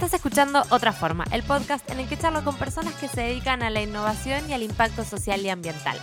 [0.00, 3.62] Estás escuchando Otra Forma, el podcast en el que charlo con personas que se dedican
[3.62, 5.98] a la innovación y al impacto social y ambiental.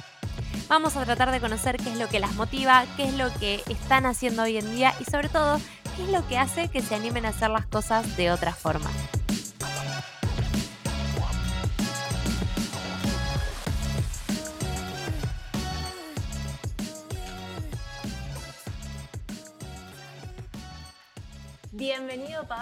[0.70, 3.64] Vamos a tratar de conocer qué es lo que las motiva, qué es lo que
[3.68, 5.60] están haciendo hoy en día y sobre todo,
[5.96, 8.92] qué es lo que hace que se animen a hacer las cosas de otra forma.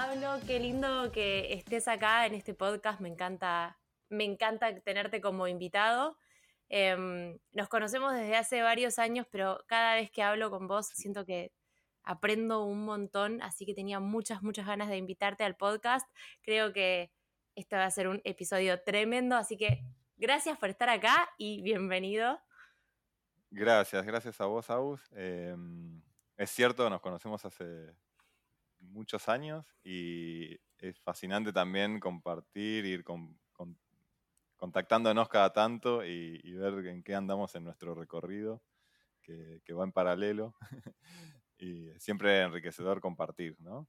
[0.08, 5.48] Pablo, qué lindo que estés acá en este podcast, me encanta, me encanta tenerte como
[5.48, 6.20] invitado.
[6.70, 11.26] Em, nos conocemos desde hace varios años, pero cada vez que hablo con vos siento
[11.26, 11.54] que
[12.04, 16.08] aprendo un montón, así que tenía muchas, muchas ganas de invitarte al podcast.
[16.44, 17.12] Creo que
[17.56, 19.82] este va a ser un episodio tremendo, así que
[20.18, 22.40] gracias por estar acá y bienvenido.
[23.50, 25.02] Gracias, gracias a vos, Aus.
[25.16, 26.00] Em,
[26.38, 28.05] es cierto, nos conocemos hace
[28.86, 33.38] muchos años y es fascinante también compartir, ir con,
[34.56, 38.62] contactándonos cada tanto y, ver en qué andamos en nuestro recorrido,
[39.22, 40.56] que, va en paralelo.
[41.58, 43.88] y siempre enriquecedor compartir, ¿no?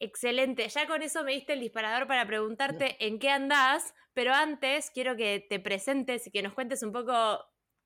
[0.00, 4.90] Excelente, ya con eso me diste el disparador para preguntarte en qué andás, pero antes
[4.90, 7.44] quiero que te presentes y que nos cuentes un poco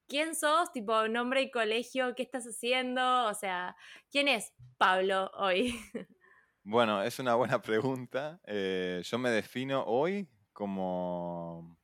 [0.09, 3.77] quién sos, tipo nombre y colegio, qué estás haciendo, o sea,
[4.11, 5.75] ¿quién es Pablo hoy?
[6.65, 8.41] Bueno, es una buena pregunta.
[8.45, 11.77] Eh, yo me defino hoy como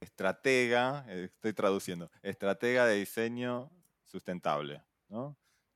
[0.00, 3.70] estratega, eh, estoy traduciendo, estratega de diseño
[4.04, 4.82] sustentable.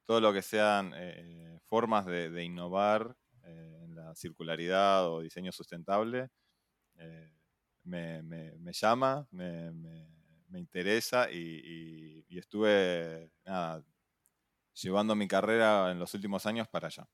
[0.06, 6.30] Todo lo que sean eh, formas de, innovar en la circularidad o diseño sustentable
[7.84, 9.70] me, llama, me,
[10.58, 13.30] interesa y, estuve
[14.74, 17.06] llevando mi carrera en los últimos años para allá.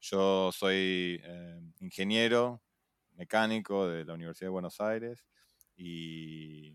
[0.00, 1.22] Yo soy
[1.80, 2.62] ingeniero,
[3.14, 5.26] mecánico de la Universidad de Buenos Aires
[5.76, 6.74] y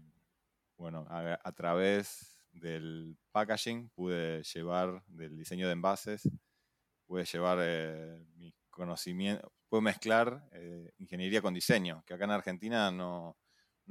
[0.78, 6.30] bueno, a, través del packaging pude llevar, del diseño de envases,
[7.06, 8.54] pude llevar eh, mi
[9.70, 13.38] pude mezclar eh, ingeniería con diseño, que acá en Argentina no,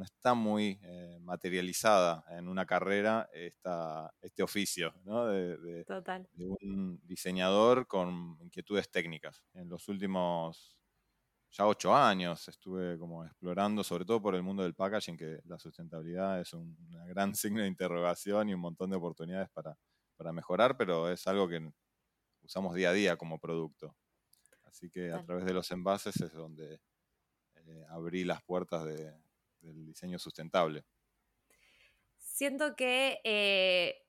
[0.03, 5.27] está muy eh, materializada en una carrera esta, este oficio ¿no?
[5.27, 5.85] de, de,
[6.37, 9.43] un diseñador con inquietudes técnicas.
[9.53, 10.75] En los últimos
[11.57, 15.57] ya ocho años estuve como explorando, sobre todo por el mundo del packaging, que la
[15.57, 19.77] sustentabilidad es un gran signo de interrogación y un montón de oportunidades para,
[20.33, 21.71] mejorar, pero es algo que
[22.43, 23.95] usamos día a día como producto.
[24.65, 26.81] Así que a través de los envases es donde
[27.57, 28.85] eh, abrí las puertas
[29.65, 30.85] del diseño sustentable.
[32.19, 34.03] Siento que eh,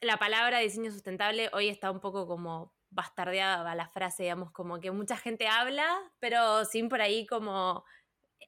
[0.00, 4.90] la palabra diseño sustentable hoy está un poco como bastardeada la frase, digamos, como que
[4.90, 7.84] mucha gente habla, pero sin por ahí como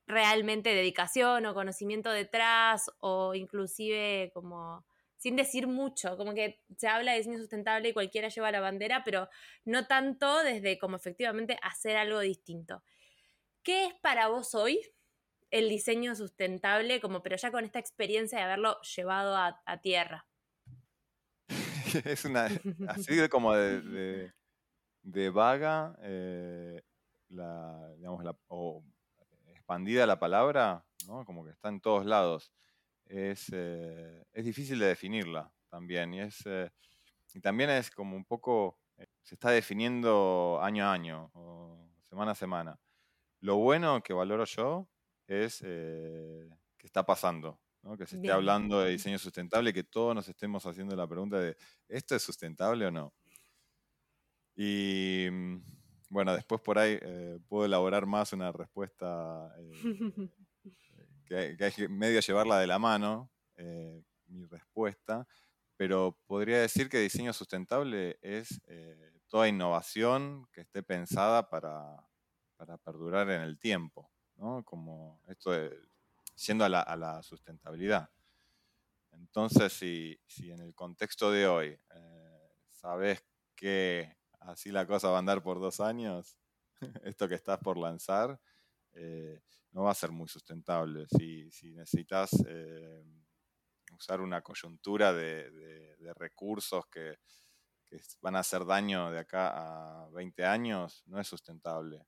[0.06, 4.84] realmente dedicación o conocimiento detrás o inclusive como
[5.18, 9.02] sin decir mucho, como que se habla de diseño sustentable y cualquiera lleva la bandera,
[9.04, 9.28] pero
[9.64, 12.84] no tanto desde como efectivamente hacer algo distinto.
[13.64, 14.80] ¿Qué es para vos hoy
[15.50, 20.26] el diseño sustentable, como pero ya con esta experiencia de haberlo llevado a, tierra?
[22.04, 22.47] es una,
[22.88, 24.32] así como de,
[25.03, 26.82] de vaga, eh,
[27.31, 28.84] la, digamos, la, o
[29.47, 31.25] expandida la palabra, ¿no?
[31.25, 32.53] como que está en todos lados,
[33.06, 36.15] es, eh, es difícil de definirla también.
[36.15, 36.70] Y, es, eh,
[37.34, 38.78] y también es como un poco,
[39.22, 42.78] se está definiendo año a año o semana a semana.
[43.41, 44.88] Lo bueno que valoro yo
[45.28, 46.49] es que
[46.87, 47.97] está pasando, ¿no?
[47.97, 51.56] que se esté hablando de diseño sustentable, que todos nos estemos haciendo la pregunta de,
[51.89, 53.15] ¿esto es sustentable o no?
[54.61, 55.62] Y mm,
[56.11, 60.31] bueno, después por ahí eh, puedo elaborar más una respuesta eh,
[61.27, 65.28] que, hay que medio llevarla de la mano, eh, mi respuesta,
[65.77, 68.60] pero podría decir que diseño sustentable es
[69.28, 71.97] toda innovación que esté pensada para,
[72.84, 74.64] perdurar en el tiempo, ¿no?
[74.64, 75.78] Como esto de,
[76.46, 78.08] yendo a la, sustentabilidad.
[79.12, 80.18] Entonces, si,
[80.50, 81.78] en el contexto de hoy
[82.70, 83.24] sabes
[83.54, 86.38] que así la cosa va a andar por dos años,
[87.02, 88.40] esto que estás por lanzar,
[88.92, 89.40] eh,
[89.72, 91.06] no va a ser muy sustentable.
[91.08, 93.04] Si, necesitas eh,
[93.92, 97.18] usar una coyuntura de, recursos que,
[98.20, 102.06] van a hacer daño de acá a 20 años, no es sustentable.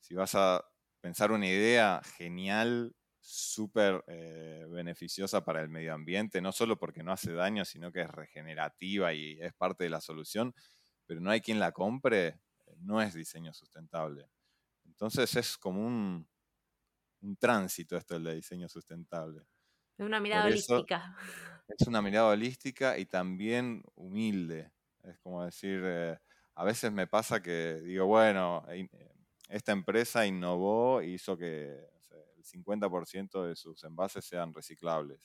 [0.00, 0.64] Si vas a
[1.02, 7.12] pensar una idea genial, súper eh, beneficiosa para el medio ambiente, no solo porque no
[7.12, 10.54] hace daño, sino que es regenerativa y es parte de la solución,
[11.06, 12.40] pero no hay quien la compre,
[12.78, 14.30] no es diseño sustentable.
[14.86, 16.28] Entonces es como un,
[17.22, 19.42] un tránsito esto del diseño sustentable.
[19.98, 21.16] Es una mirada holística.
[21.68, 24.72] Es una mirada holística y también humilde.
[25.02, 26.18] Es como decir, eh,
[26.54, 28.88] a veces me pasa que digo, bueno, eh,
[29.52, 31.78] esta empresa innovó e hizo que
[32.36, 35.20] el 50% de sus envases sean reciclables.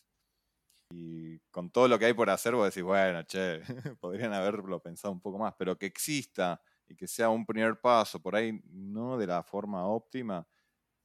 [0.89, 3.61] Y con todo lo que hay por hacer, vos decís, bueno, che,
[3.99, 8.21] podrían haberlo pensado un poco más, pero que exista y que sea un primer paso,
[8.21, 10.45] por ahí no de la forma óptima,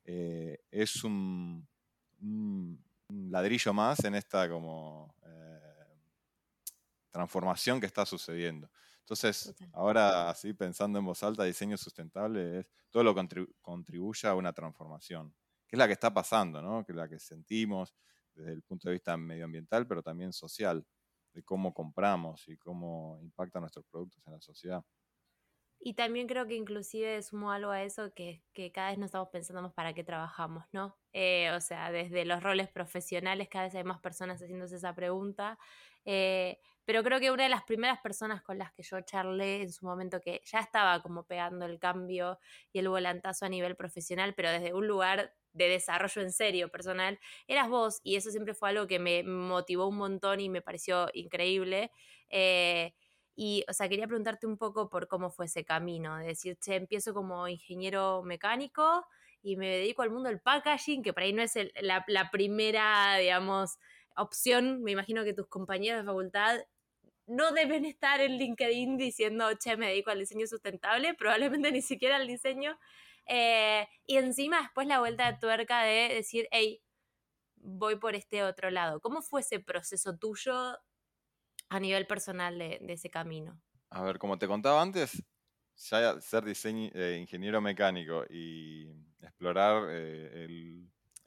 [0.05, 1.67] eh, es un,
[3.09, 5.61] ladrillo más en esta como eh,
[7.11, 8.69] transformación que está sucediendo.
[9.03, 14.35] Entonces, ahora así pensando en voz alta, diseño sustentable es todo lo que contribuye a
[14.35, 15.35] una transformación,
[15.67, 16.85] que es la que está pasando, ¿no?
[16.85, 17.95] que es la que sentimos
[18.35, 20.87] desde el punto de vista medioambiental, pero también social,
[21.33, 24.85] de cómo compramos y cómo impactan nuestros productos en la sociedad.
[25.85, 29.31] Y también creo que inclusive sumo algo a eso que, que cada vez nos estamos
[29.31, 30.97] pensando más para qué trabajamos, ¿no?
[31.13, 35.59] Eh, o sea, desde los roles profesionales cada vez hay más personas haciéndose esa pregunta.
[36.05, 39.73] Eh, pero creo que una de las primeras personas con las que yo charlé en
[39.73, 42.39] su momento que ya estaba como pegando el cambio
[42.73, 47.19] y el volantazo a nivel profesional, pero desde un lugar de desarrollo en serio personal,
[47.47, 51.09] eras vos y eso siempre fue algo que me motivó un montón y me pareció
[51.13, 51.91] increíble.
[52.31, 52.95] Eh,
[53.35, 56.77] y, o sea, quería preguntarte un poco por cómo fue ese camino, de decir, che,
[56.77, 59.07] empiezo como ingeniero mecánico
[59.43, 63.17] y me dedico al mundo del packaging, que por ahí no es la, la, primera,
[63.17, 63.79] digamos,
[64.17, 64.83] opción.
[64.83, 66.61] Me imagino que tus compañeros de facultad
[67.27, 72.17] no deben estar en LinkedIn diciendo, che, me dedico al diseño sustentable, probablemente ni siquiera
[72.17, 72.79] al diseño.
[73.27, 76.83] Eh, y encima después la vuelta de tuerca de decir, hey,
[77.57, 79.01] voy por este otro lado.
[79.01, 80.79] ¿Cómo fue ese proceso tuyo
[81.69, 83.61] a nivel personal de, ese camino?
[83.91, 85.23] A ver, como te contaba antes,
[85.77, 90.47] ya ser eh, ingeniero mecánico y explorar eh,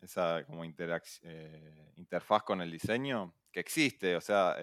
[0.06, 4.56] esa como eh, interfaz con el diseño que existe, o sea,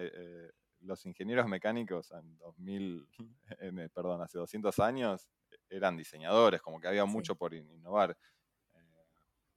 [0.80, 3.08] los ingenieros mecánicos en 2000,
[3.94, 5.28] perdón, hace 200 años
[5.70, 8.16] eran diseñadores, como que había mucho por innovar.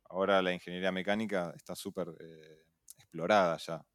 [0.06, 2.10] ahora la ingeniería mecánica está súper
[2.98, 3.86] explorada ya.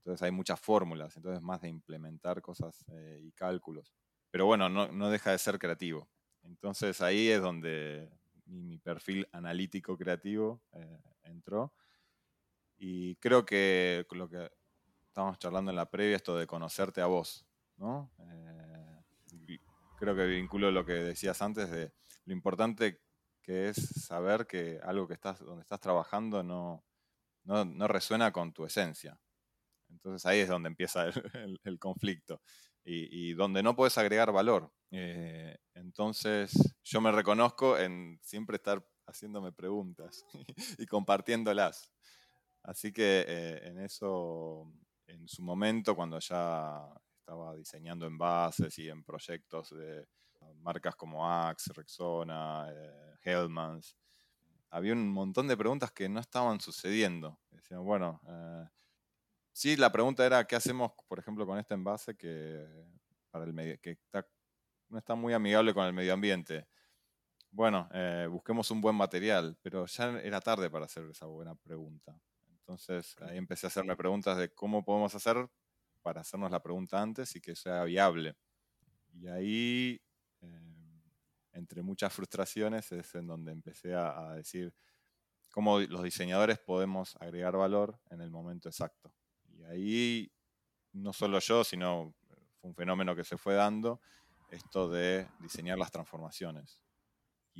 [0.00, 3.92] Entonces hay muchas fórmulas, entonces más de implementar cosas eh, y cálculos.
[4.30, 6.08] Pero bueno, no, deja de ser creativo.
[6.42, 8.08] Entonces ahí es donde
[8.46, 10.98] mi, perfil analítico creativo eh,
[11.30, 11.72] entró.
[12.76, 14.50] Y creo que lo que
[15.06, 17.46] estábamos charlando en la previa, esto de conocerte a vos,
[17.76, 18.10] ¿no?
[18.18, 19.58] Eh,
[19.98, 21.92] creo que vinculo lo que decías antes de
[22.24, 23.00] lo importante
[23.42, 26.84] que es saber que algo que estás, donde estás trabajando no,
[27.44, 29.18] no resuena con tu esencia.
[29.90, 31.14] Entonces ahí es donde empieza el,
[31.78, 32.40] conflicto
[32.84, 34.72] y, donde no puedes agregar valor.
[34.90, 40.24] Eh, entonces yo me reconozco en siempre estar haciéndome preguntas
[40.78, 41.90] y compartiéndolas.
[42.62, 44.72] Así que eh, en eso,
[45.06, 50.06] en su momento, cuando ya estaba diseñando envases y en proyectos de
[50.56, 53.96] marcas como Axe, Rexona, eh, Hellmans,
[54.70, 57.40] había un montón de preguntas que no estaban sucediendo.
[57.50, 58.20] Decían, bueno,
[59.52, 62.66] Sí, la pregunta era, ¿qué hacemos, por ejemplo, con este envase que,
[63.30, 63.98] para el medio, que
[64.88, 66.66] no está muy amigable con el medio ambiente?
[67.52, 72.16] Bueno, eh, busquemos un buen material, pero ya era tarde para hacer esa buena pregunta.
[72.48, 75.48] Entonces ahí empecé a hacerme preguntas de cómo podemos hacer
[76.02, 78.36] para hacernos la pregunta antes y que sea viable.
[79.12, 80.00] Y ahí,
[80.40, 81.02] eh,
[81.52, 84.72] entre muchas frustraciones, es en donde empecé a decir
[85.50, 89.12] cómo los diseñadores podemos agregar valor en el momento exacto.
[89.48, 90.32] Y ahí,
[90.92, 92.14] no solo yo, sino
[92.60, 94.00] fue un fenómeno que se fue dando,
[94.50, 96.80] esto de diseñar las transformaciones.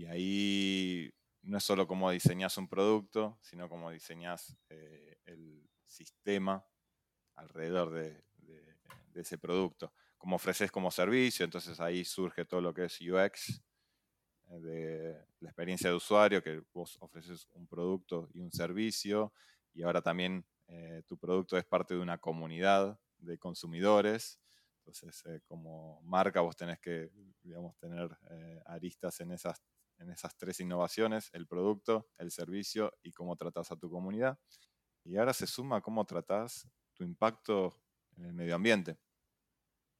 [0.00, 6.66] Y ahí no es solo cómo diseñas un producto, sino cómo diseñas eh, el sistema
[7.34, 8.24] alrededor de,
[9.14, 9.92] ese producto.
[10.16, 13.62] Cómo ofreces como servicio, entonces ahí surge todo lo que es UX,
[14.48, 19.34] eh, de la experiencia de usuario, que vos ofreces un producto y un servicio,
[19.74, 24.40] y ahora también eh, tu producto es parte de una comunidad de consumidores.
[24.78, 27.10] Entonces, eh, como marca, vos tenés que,
[27.42, 29.62] digamos, tener eh, aristas en esas,
[30.00, 34.38] en esas tres innovaciones, el producto, el servicio y cómo tratás a tu comunidad.
[35.04, 37.80] Y ahora se suma cómo tratás tu impacto
[38.16, 38.98] en el medio ambiente.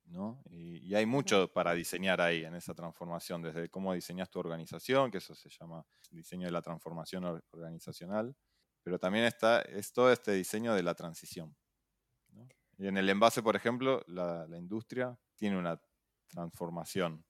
[0.07, 0.43] ¿no?
[0.51, 5.09] Y, y, hay mucho para diseñar ahí en esa transformación, desde cómo diseñas tu organización,
[5.09, 8.35] que eso se llama diseño de la transformación organizacional,
[8.83, 11.57] pero también está es todo este diseño de la transición.
[12.81, 15.79] Y en el envase, por ejemplo, la, industria tiene una
[16.29, 17.27] transformación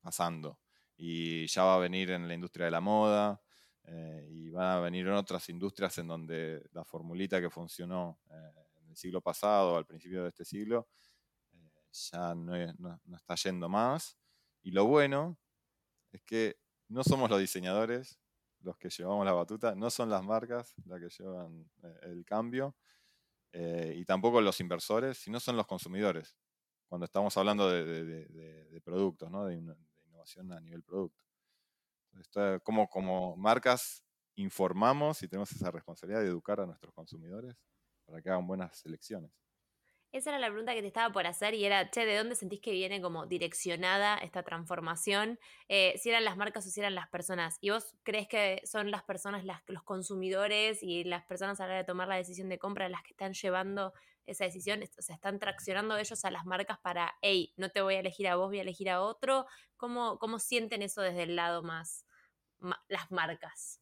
[0.00, 0.58] pasando.
[0.96, 3.40] Y ya va a venir en la industria de la moda
[3.86, 8.66] eh, y van a venir en otras industrias en donde la formulita que funcionó eh,
[8.76, 10.88] en el siglo pasado, al principio de este siglo,
[11.52, 14.16] eh, ya no, no, está yendo más.
[14.62, 15.38] Y lo bueno
[16.12, 16.56] es que
[16.88, 18.18] no somos los diseñadores
[18.60, 21.70] los que llevamos la batuta, no son las marcas las que llevan
[22.00, 22.74] el cambio,
[23.52, 26.34] y tampoco los inversores, sino son los consumidores,
[26.88, 29.44] cuando estamos hablando de, productos, ¿no?
[29.44, 29.76] de,
[30.52, 31.22] a nivel producto.
[32.62, 34.04] como, como marcas
[34.36, 37.56] informamos y tenemos esa responsabilidad de educar a nuestros consumidores
[38.04, 39.30] para que hagan buenas elecciones.
[40.14, 42.60] Esa era la pregunta que te estaba por hacer y era, che, ¿de dónde sentís
[42.60, 45.40] que viene como direccionada esta transformación?
[45.68, 47.58] Eh, si eran las marcas o si eran las personas.
[47.60, 51.78] ¿Y vos crees que son las personas, los consumidores y las personas a la hora
[51.78, 53.92] de tomar la decisión de compra las que están llevando
[54.26, 54.82] esa decisión?
[54.82, 58.28] O sea, ¿están traccionando ellos a las marcas para, hey, no te voy a elegir
[58.28, 59.46] a vos, voy a elegir a otro?
[59.76, 62.06] ¿Cómo, cómo sienten eso desde el lado más,
[62.88, 63.80] las marcas?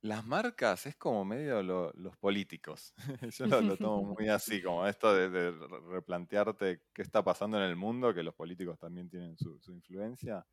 [0.00, 2.94] Las marcas es como medio los políticos.
[3.36, 5.50] Yo lo, tomo muy así, como esto de,
[5.90, 10.46] replantearte qué está pasando en el mundo, que los políticos también tienen su, influencia.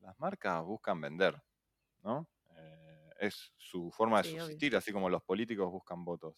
[0.00, 1.42] Las marcas buscan vender,
[2.04, 2.28] ¿no?
[2.56, 6.36] Eh, es su forma de subsistir, así como los políticos buscan votos.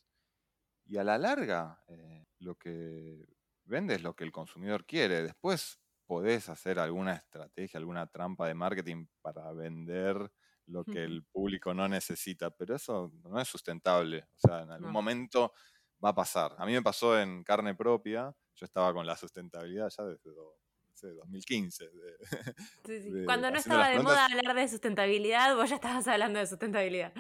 [0.88, 3.28] Y a la larga, eh, lo que
[3.64, 5.23] vende es lo que el consumidor quiere.
[5.23, 10.33] Después podés hacer alguna estrategia, alguna trampa de marketing para vender
[10.66, 14.26] lo que el público no necesita, pero eso no es sustentable.
[14.37, 15.52] O sea, en algún momento
[16.02, 16.54] va a pasar.
[16.59, 20.30] A mí me pasó en carne propia, yo estaba con la sustentabilidad ya desde
[21.02, 21.90] 2015.
[23.25, 27.12] Cuando no estaba de moda hablar de sustentabilidad, vos ya estabas hablando de sustentabilidad.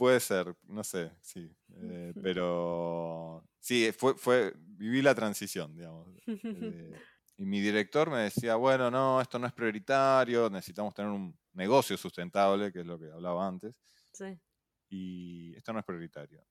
[0.00, 1.54] Puede ser, no sé, sí.
[1.74, 6.08] Eh, pero sí, fue, fue, viví la transición, digamos.
[6.26, 6.94] Eh,
[7.36, 11.98] y mi director me decía, bueno, no, esto no es prioritario, necesitamos tener un negocio
[11.98, 13.74] sustentable, que es lo que hablaba antes.
[14.10, 14.40] Sí.
[14.88, 16.42] Y esto no es prioritario.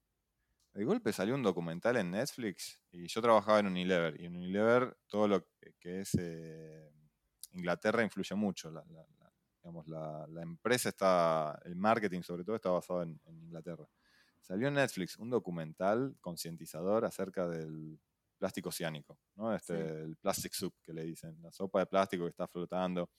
[0.73, 4.21] De golpe salió un documental en Netflix y yo trabajaba en Unilever.
[4.21, 5.43] Y en Unilever todo lo
[5.79, 6.91] que es eh,
[7.53, 8.69] Inglaterra influye mucho.
[8.69, 8.83] La,
[9.61, 13.87] digamos, la, empresa está, el marketing sobre todo está basado en Inglaterra.
[14.41, 17.99] Salió en Netflix un documental concientizador acerca del
[18.39, 19.53] plástico oceánico, ¿no?
[19.53, 23.09] Este, El plastic soup que le dicen, la sopa de plástico que está flotando,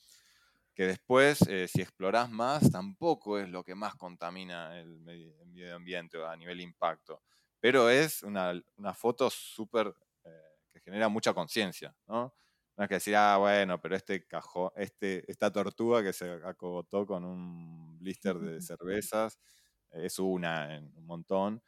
[0.75, 5.35] que después, eh, si explorás más, tampoco es lo que más contamina el medio,
[5.75, 7.23] ambiente a nivel impacto,
[7.61, 8.63] pero es una,
[8.95, 9.95] foto súper
[10.25, 12.35] eh, que genera mucha conciencia, ¿no?
[12.81, 17.05] No es que decir, ah, bueno, pero este cajón, este, esta tortuga que se acogotó
[17.05, 19.39] con un blister de cervezas,
[19.91, 21.63] es una en un montón,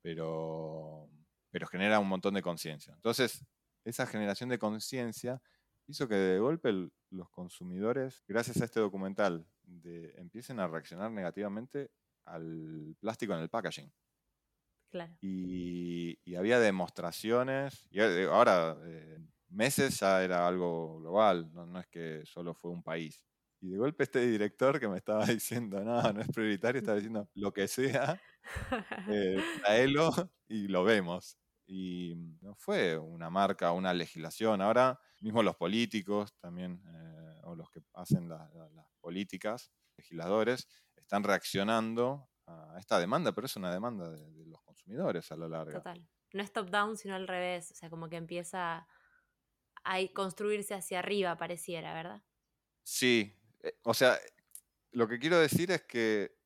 [0.00, 1.10] pero
[1.50, 2.94] pero genera un montón de conciencia.
[2.94, 3.44] Entonces,
[3.84, 5.42] esa generación de conciencia
[5.88, 6.72] hizo que de golpe
[7.10, 9.44] los consumidores, gracias a este documental,
[10.14, 11.90] empiecen a reaccionar negativamente
[12.24, 13.92] al plástico en el packaging.
[14.90, 15.12] Claro.
[15.20, 19.18] Y, había demostraciones, y eh, ahora, eh,
[19.52, 23.24] meses ya era algo global, no, es que solo fue un país.
[23.60, 27.28] Y de golpe este director que me estaba diciendo, no, no es prioritario, estaba diciendo,
[27.34, 28.20] lo que sea,
[29.08, 30.10] eh, traelo
[30.48, 31.38] y lo vemos.
[31.66, 34.60] Y no fue una marca, una legislación.
[34.60, 38.50] Ahora mismo los políticos también, eh, o los que hacen las
[39.00, 45.36] políticas, legisladores, están reaccionando a esta demanda, pero es una demanda de, los consumidores a
[45.36, 45.72] lo largo.
[45.72, 46.06] Total.
[46.32, 47.70] No es top-down, sino al revés.
[47.70, 48.86] O sea, como que empieza
[49.84, 52.22] a construirse hacia arriba, pareciera, ¿verdad?
[52.82, 53.36] Sí.
[53.62, 54.18] Eh, o sea,
[54.92, 56.42] lo que quiero decir es que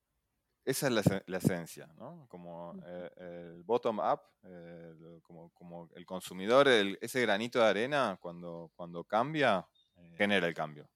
[0.67, 0.93] esa es
[1.29, 2.27] la, esencia, ¿no?
[2.29, 9.65] Como eh, el bottom-up, eh, como, el consumidor, ese granito de arena, cuando, cuando cambia,
[9.95, 10.89] eh, genera el cambio.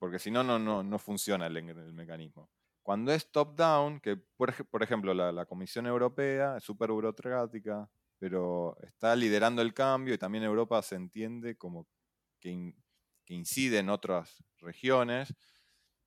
[0.00, 2.50] Porque si no, no, no funciona el, mecanismo.
[2.82, 9.62] Cuando es top-down, que por, ejemplo la, Comisión Europea es súper burocrática, pero está liderando
[9.62, 11.86] el cambio y también Europa se entiende como
[12.40, 12.74] que,
[13.24, 15.34] que incide en otras regiones,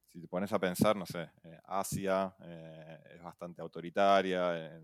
[0.07, 4.81] si te pones a pensar, no sé, eh, Asia eh, es bastante autoritaria,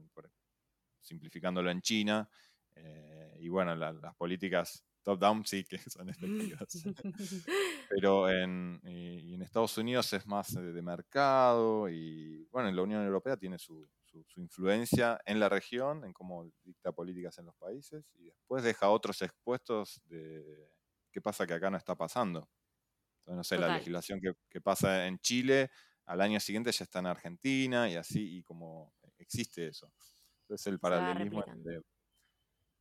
[1.02, 2.30] simplificándolo en China,
[2.76, 6.68] eh, y bueno, las políticas top-down sí que son efectivas.
[7.90, 13.38] Pero en, en, Estados Unidos es más de, mercado y bueno, en la Unión Europea
[13.38, 13.88] tiene su,
[14.24, 18.90] su, influencia en la región, en cómo dicta políticas en los países y después deja
[18.90, 20.70] otros expuestos de
[21.12, 22.50] qué pasa que acá no está pasando
[23.34, 24.20] no sé, la legislación
[24.50, 25.72] que, pasa en Chile,
[26.06, 29.92] al año siguiente ya está en Argentina y así, y como existe eso.
[30.42, 31.82] Entonces el paralelismo de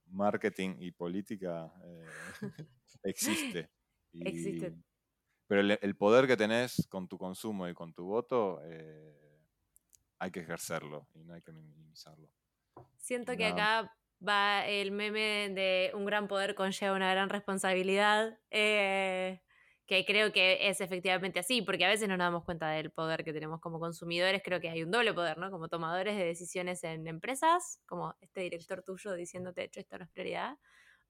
[0.06, 2.04] marketing y política eh,
[3.04, 3.70] existe.
[4.12, 4.76] existe.
[5.46, 9.23] pero el, poder que tenés con tu consumo y con tu voto, eh,
[10.18, 12.28] hay que ejercerlo y no hay que minimizarlo.
[12.96, 13.92] Siento que acá
[14.26, 18.38] va el meme de un gran poder conlleva una gran responsabilidad.
[18.50, 19.40] Eh,
[19.86, 23.22] que creo que es efectivamente así, porque a veces no nos damos cuenta del poder
[23.22, 25.50] que tenemos como consumidores, creo que hay un doble poder, ¿no?
[25.50, 30.10] Como tomadores de decisiones en empresas, como este director tuyo diciéndote, hecho, esto no es
[30.10, 30.56] prioridad,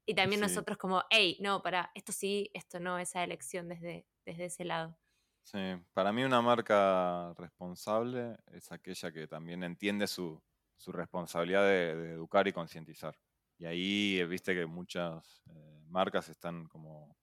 [0.07, 4.47] y también nosotros como, hey, no, para, esto sí, esto no, esa elección desde, desde
[4.47, 4.99] ese lado.
[5.45, 5.59] Sí,
[5.93, 10.43] para mí una marca responsable es aquella que también entiende su,
[10.77, 13.17] su responsabilidad de, educar y concientizar.
[13.59, 17.17] Y ahí eh, viste que muchas eh, marcas están como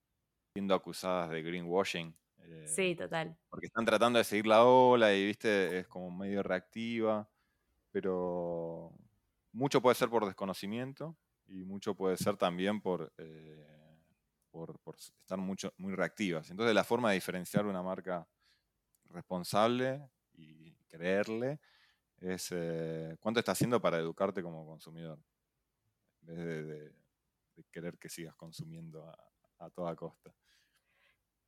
[0.54, 2.16] siendo acusadas de greenwashing.
[2.38, 3.36] Eh, sí, total.
[3.50, 7.28] Porque están tratando de seguir la ola y, viste, es como medio reactiva,
[7.90, 8.92] pero
[9.52, 13.81] mucho puede ser por desconocimiento y mucho puede ser también por, eh,
[14.52, 16.48] por, estar mucho, muy reactivas.
[16.50, 18.28] Entonces la forma de diferenciar una marca
[19.08, 21.58] responsable y creerle
[22.18, 25.18] es eh, cuánto está haciendo para educarte como consumidor,
[26.20, 26.92] en vez de,
[27.72, 29.08] querer que sigas consumiendo
[29.58, 30.34] a toda costa.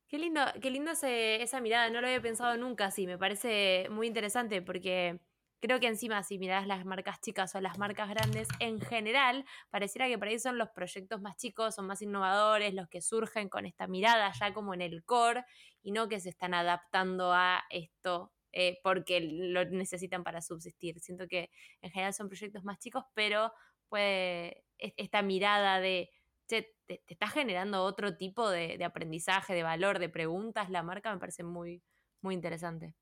[0.07, 4.05] Qué lindo, qué lindo esa mirada, no lo había pensado nunca así, me parece muy
[4.05, 5.19] interesante porque
[5.59, 10.07] creo que encima si mirás las marcas chicas o las marcas grandes, en general pareciera
[10.07, 13.65] que por ahí son los proyectos más chicos, son más innovadores, los que surgen con
[13.65, 15.43] esta mirada ya como en el core
[15.81, 20.99] y no que se están adaptando a esto eh, porque lo necesitan para subsistir.
[20.99, 21.49] Siento que
[21.81, 23.51] en general son proyectos más chicos, pero
[23.89, 26.09] puede esta mirada de
[26.47, 31.19] te, te, está generando otro tipo de, aprendizaje, de valor, de preguntas, la marca me
[31.19, 31.81] parece muy,
[32.21, 32.93] muy interesante.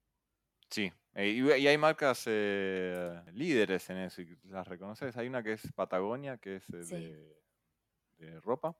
[0.70, 5.16] Sí, eh, y, hay marcas eh, líderes en eso, y las reconoces.
[5.16, 7.38] Hay una que es Patagonia, que es eh,
[8.18, 8.76] de, ropa.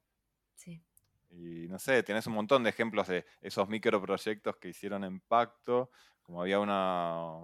[0.56, 0.82] Sí.
[1.30, 5.92] Y no sé, tienes un montón de ejemplos de esos microproyectos que hicieron impacto,
[6.24, 7.44] como había una,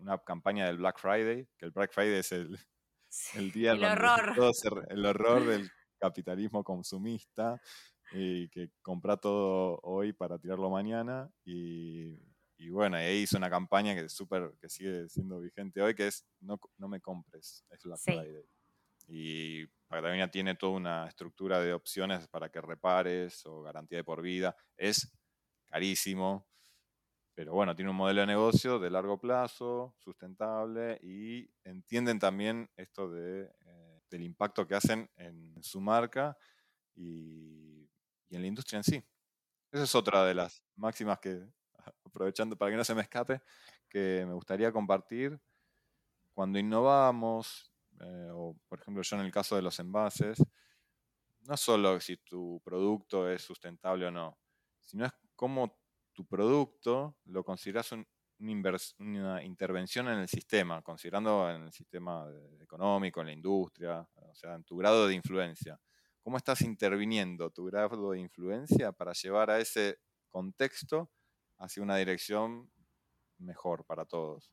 [0.00, 2.58] una campaña del Black Friday, que el Black Friday es el,
[3.34, 4.86] el día el horror.
[4.88, 7.60] el horror del capitalismo consumista
[8.12, 11.30] y que compra todo hoy para tirarlo mañana.
[11.44, 12.18] Y,
[12.68, 16.60] bueno, ahí hizo una campaña que, super, que sigue siendo vigente hoy, que es no,
[16.76, 18.44] no me compres, es la Friday.
[19.08, 24.22] Y Patagonia tiene toda una estructura de opciones para que repares o garantía de por
[24.22, 24.54] vida.
[24.76, 25.10] Es
[25.66, 26.46] carísimo,
[27.34, 33.10] pero bueno, tiene un modelo de negocio de largo plazo, sustentable y entienden también esto
[33.10, 36.36] de eh, del impacto que hacen en su marca
[36.94, 37.88] y,
[38.30, 39.04] en la industria en sí.
[39.72, 41.46] Esa es otra de las máximas que,
[42.04, 43.40] aprovechando para que no se me escape,
[43.88, 45.38] que me gustaría compartir.
[46.32, 50.38] Cuando innovamos, eh, o por ejemplo yo en el caso de los envases,
[51.42, 54.38] no solo si tu producto es sustentable o no,
[54.80, 55.78] sino es cómo
[56.12, 58.06] tu producto lo consideras un,
[58.98, 62.26] una, intervención en el sistema, considerando en el sistema
[62.60, 65.78] económico, en la industria, o sea, en tu grado de influencia.
[66.22, 71.10] ¿Cómo estás interviniendo tu grado de influencia para llevar a ese contexto
[71.60, 72.68] hacia una dirección
[73.38, 74.50] mejor para todos?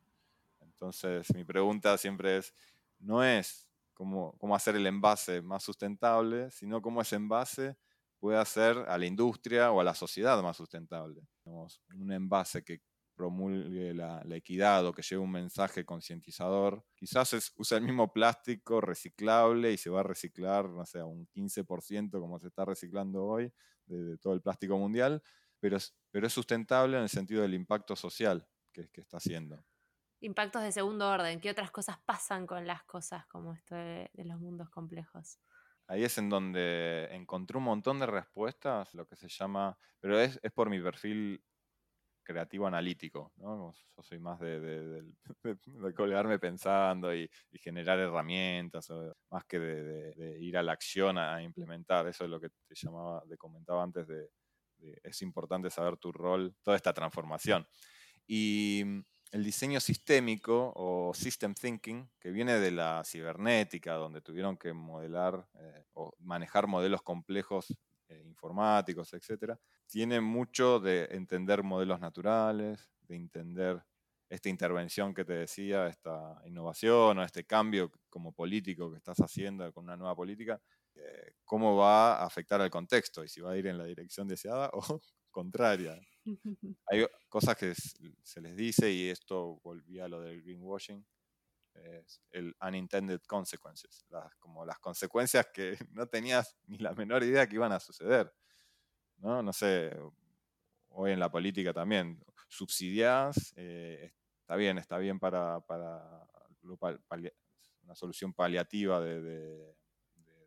[0.62, 2.54] Entonces, mi pregunta siempre es,
[3.00, 7.76] no es cómo, cómo hacer el envase más sustentable, sino cómo ese envase
[8.20, 11.22] puede hacer a la industria o a la sociedad más sustentable.
[11.46, 12.82] un envase que
[13.16, 16.86] promulgue la, equidad o que lleve un mensaje concientizador.
[16.96, 21.28] Quizás es, usa el mismo plástico reciclable y se va a reciclar, no sé, un
[21.28, 23.52] 15% como se está reciclando hoy
[23.88, 25.22] de, todo el plástico mundial,
[25.60, 29.64] pero es, pero es sustentable en el sentido del impacto social que, que está haciendo.
[30.20, 34.26] Impactos de segundo orden, ¿qué otras cosas pasan con las cosas como esto de, de
[34.26, 35.40] los mundos complejos?
[35.88, 40.40] ahí es en donde encontré un montón de respuestas, lo que se llama, pero es,
[40.44, 41.42] es por mi perfil
[42.24, 43.72] creativo analítico, ¿no?
[43.72, 45.02] Yo soy más de,
[45.96, 48.90] colgarme pensando y, generar herramientas,
[49.30, 52.08] más que de, ir a la acción a, implementar.
[52.08, 54.30] Eso es lo que te llamaba, te comentaba antes de,
[55.04, 57.68] es importante saber tu rol, toda esta transformación.
[58.28, 59.00] Y mm,
[59.32, 65.48] el diseño sistémico o system thinking, que viene de la cibernética, donde tuvieron que modelar
[65.60, 67.76] eh, o manejar modelos complejos
[68.08, 73.84] eh, informáticos, etcétera, tiene mucho de entender modelos naturales, de entender
[74.30, 79.72] esta intervención que te decía, esta innovación o este cambio como político que estás haciendo
[79.72, 80.62] con una nueva política,
[80.98, 84.28] eh, cómo va a afectar al contexto y si va a ir en la dirección
[84.28, 86.00] deseada o contraria.
[86.88, 87.74] Hay cosas que
[88.24, 91.06] se les dice, y esto volvía a lo del greenwashing,
[91.76, 94.06] es el unintended consequences,
[94.40, 98.34] como las consecuencias que no tenías ni la menor idea que iban a suceder.
[99.18, 99.42] ¿no?
[99.44, 99.96] No sé,
[100.90, 105.62] hoy en la política también, subsidiás, eh, está bien, está bien para,
[107.84, 109.76] una solución paliativa de,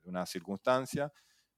[0.03, 1.13] una circunstancia,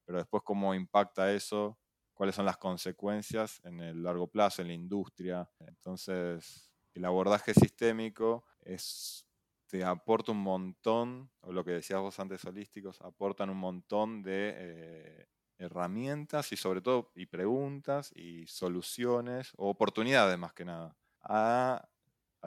[0.05, 1.79] pero después cómo impacta eso,
[2.13, 5.49] cuáles son las consecuencias en el largo plazo, en la industria.
[5.61, 9.27] Entonces, el abordaje sistémico es,
[9.67, 14.55] te aporta un montón, o lo que decías vos antes, holísticos, aportan un montón de
[14.55, 15.27] eh,
[15.59, 21.89] herramientas y sobre todo y preguntas y soluciones o oportunidades más que nada a,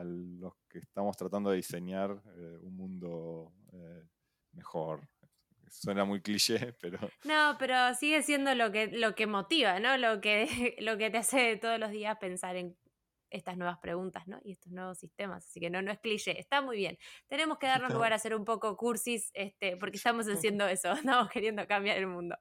[0.04, 4.04] los que estamos tratando de diseñar eh, un mundo eh,
[4.52, 5.08] mejor.
[5.70, 7.00] Suena muy cliché, pero...
[7.24, 9.98] No, pero sigue siendo lo que, lo que motiva, ¿no?
[9.98, 12.76] Lo que, lo que te hace todos los días pensar en
[13.30, 14.40] estas nuevas preguntas, ¿no?
[14.44, 15.46] Y estos nuevos sistemas.
[15.46, 16.98] Así que no, no es cliché, está muy bien.
[17.28, 21.30] Tenemos que darnos lugar a hacer un poco cursis, este, porque estamos haciendo eso, estamos
[21.30, 22.38] queriendo cambiar el mundo.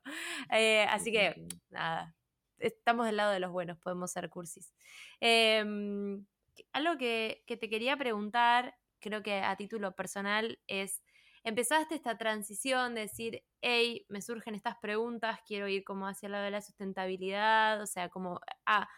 [0.50, 2.14] Eh, así que, nada,
[2.58, 4.72] estamos del lado de los buenos, podemos ser cursis.
[5.20, 6.24] Em,
[6.72, 11.02] algo que, que te quería preguntar, creo que a título personal, es
[11.44, 16.32] empezaste esta transición de decir, hey, me surgen estas preguntas, quiero ir como hacia el
[16.32, 18.88] lado de la sustentabilidad, o sea, como, ah,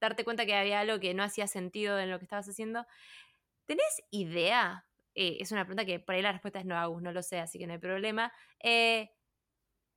[0.00, 2.86] darte cuenta que había algo que no hacía sentido en lo que estabas haciendo.
[3.66, 4.86] ¿Tenés idea?
[5.14, 7.40] Eh, es una pregunta que por ahí la respuesta es no, Agus, no lo sé,
[7.40, 8.32] así que no hay problema.
[8.60, 9.10] Eh,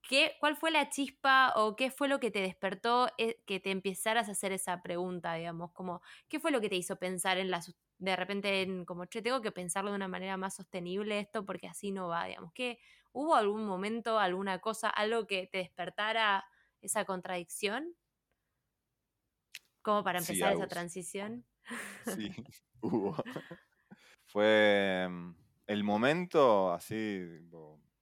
[0.01, 3.71] ¿qué, ¿Cuál fue la chispa o qué fue lo que te despertó eh, que te
[3.71, 5.71] empezaras a hacer esa pregunta, digamos?
[5.73, 7.61] Como, ¿Qué fue lo que te hizo pensar en la
[7.97, 11.67] de repente en como, che, tengo que pensarlo de una manera más sostenible esto porque
[11.67, 12.51] así no va, digamos?
[12.53, 12.79] ¿Qué,
[13.11, 16.45] ¿Hubo algún momento, alguna cosa, algo que te despertara
[16.81, 17.95] esa contradicción?
[19.87, 21.45] como para empezar esa transición.
[22.03, 22.29] Sí,
[22.81, 23.15] hubo.
[24.25, 25.33] fue mm,
[25.67, 27.25] el momento así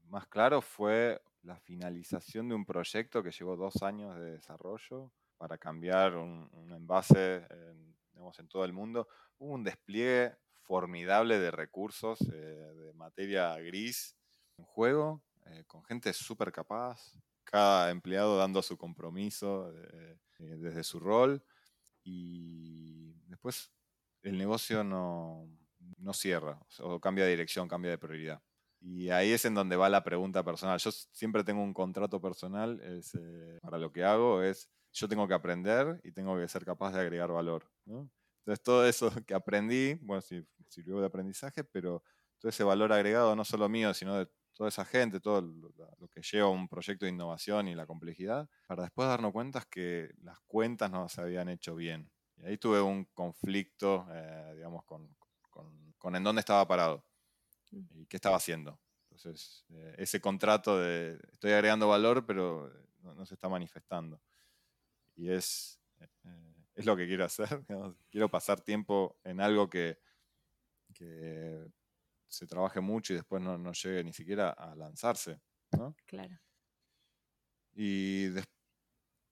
[0.08, 5.60] más claro fue la finalización de un proyecto que llevó dos años de desarrollo para
[5.60, 7.96] cambiar un, envase en,
[8.38, 9.08] en todo el mundo.
[9.38, 14.16] Hubo un despliegue formidable de recursos eh, de materia gris
[14.58, 21.00] en juego, eh, con gente súper capaz, cada empleado dando su compromiso eh, desde su
[21.00, 21.44] rol
[22.04, 23.72] y después
[24.24, 25.48] el negocio no,
[25.98, 28.42] no cierra o cambia de dirección, cambia de prioridad.
[28.82, 30.78] Y ahí es en donde va la pregunta personal.
[30.80, 35.34] Yo siempre tengo un contrato personal eh, para lo que hago, es yo tengo que
[35.34, 37.70] aprender y tengo que ser capaz de agregar valor.
[37.86, 42.04] Entonces todo eso que aprendí, bueno, sí, sirvió de aprendizaje, pero
[42.40, 46.22] todo ese valor agregado, no solo mío, sino de toda esa gente, todo lo que
[46.22, 50.90] lleva un proyecto de innovación y la complejidad, para después darnos cuenta que las cuentas
[50.90, 52.10] no se habían hecho bien.
[52.38, 55.16] Y ahí tuve un conflicto, eh, digamos, con,
[55.50, 57.04] con, en dónde estaba parado
[57.72, 58.02] mm.
[58.02, 58.80] y qué estaba haciendo.
[59.10, 64.22] Entonces, eh, ese contrato de estoy agregando valor, pero no, se está manifestando.
[65.16, 67.48] Y es, eh, es lo que quiero hacer.
[68.12, 70.00] Quiero pasar tiempo en algo que,
[70.94, 71.68] que
[72.28, 75.40] se trabaje mucho y después no, llegue ni siquiera a lanzarse.
[75.72, 75.96] ¿no?
[76.06, 76.38] Claro.
[77.74, 78.28] Y,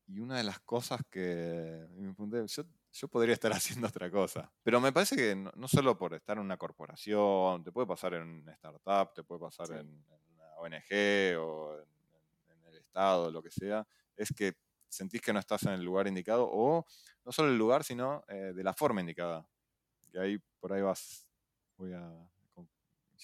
[0.08, 4.52] y una de las cosas que me pregunté, yo, yo, podría estar haciendo otra cosa.
[4.62, 8.24] Pero me parece que no, solo por estar en una corporación, te puede pasar en
[8.24, 9.88] una startup, te puede pasar en,
[10.34, 14.54] una ONG o en, el Estado, lo que sea, es que
[14.94, 16.86] sentís que no estás en el lugar indicado o
[17.26, 19.48] no solo el lugar, sino eh, de la forma indicada.
[20.12, 21.28] Que ahí por ahí vas,
[21.78, 22.12] voy a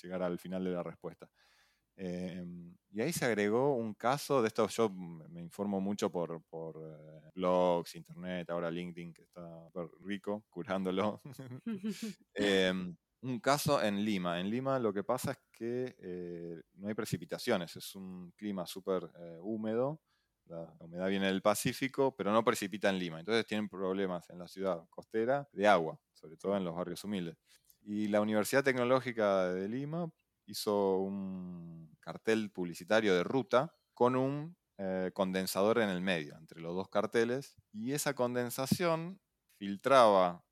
[0.01, 1.29] llegar al final de la respuesta.
[1.95, 6.77] Em, y ahí se agregó un caso de esto, yo me informo mucho por, por
[6.77, 11.21] eh, blogs, internet, ahora LinkedIn, que está rico, curándolo.
[12.34, 14.39] Em, un caso en Lima.
[14.39, 19.12] En Lima lo que pasa es que eh, no hay precipitaciones, es un clima súper
[19.19, 19.99] eh, húmedo,
[20.49, 23.19] la humedad viene del Pacífico, pero no precipita en Lima.
[23.19, 27.38] Entonces tienen problemas en la ciudad costera de agua, sobre todo en los barrios humildes.
[27.81, 30.12] Y la Universidad Tecnológica de Lima
[30.45, 36.75] hizo un cartel publicitario de ruta con un eh, condensador en el medio, entre los
[36.75, 39.19] dos carteles, y esa condensación
[39.57, 40.43] filtraba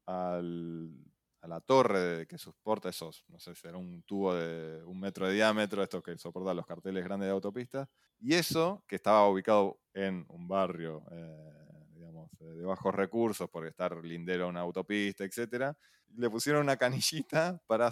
[1.47, 5.33] la torre que soporta esos, no sé, si era un tubo de un metro de
[5.33, 7.87] diámetro, esto que soporta los carteles grandes de autopistas,
[8.19, 14.03] y eso, que estaba ubicado en un barrio, eh, digamos, de bajos recursos, porque estar
[14.03, 15.77] lindero a una autopista, etcétera,
[16.15, 17.91] le pusieron una canillita para,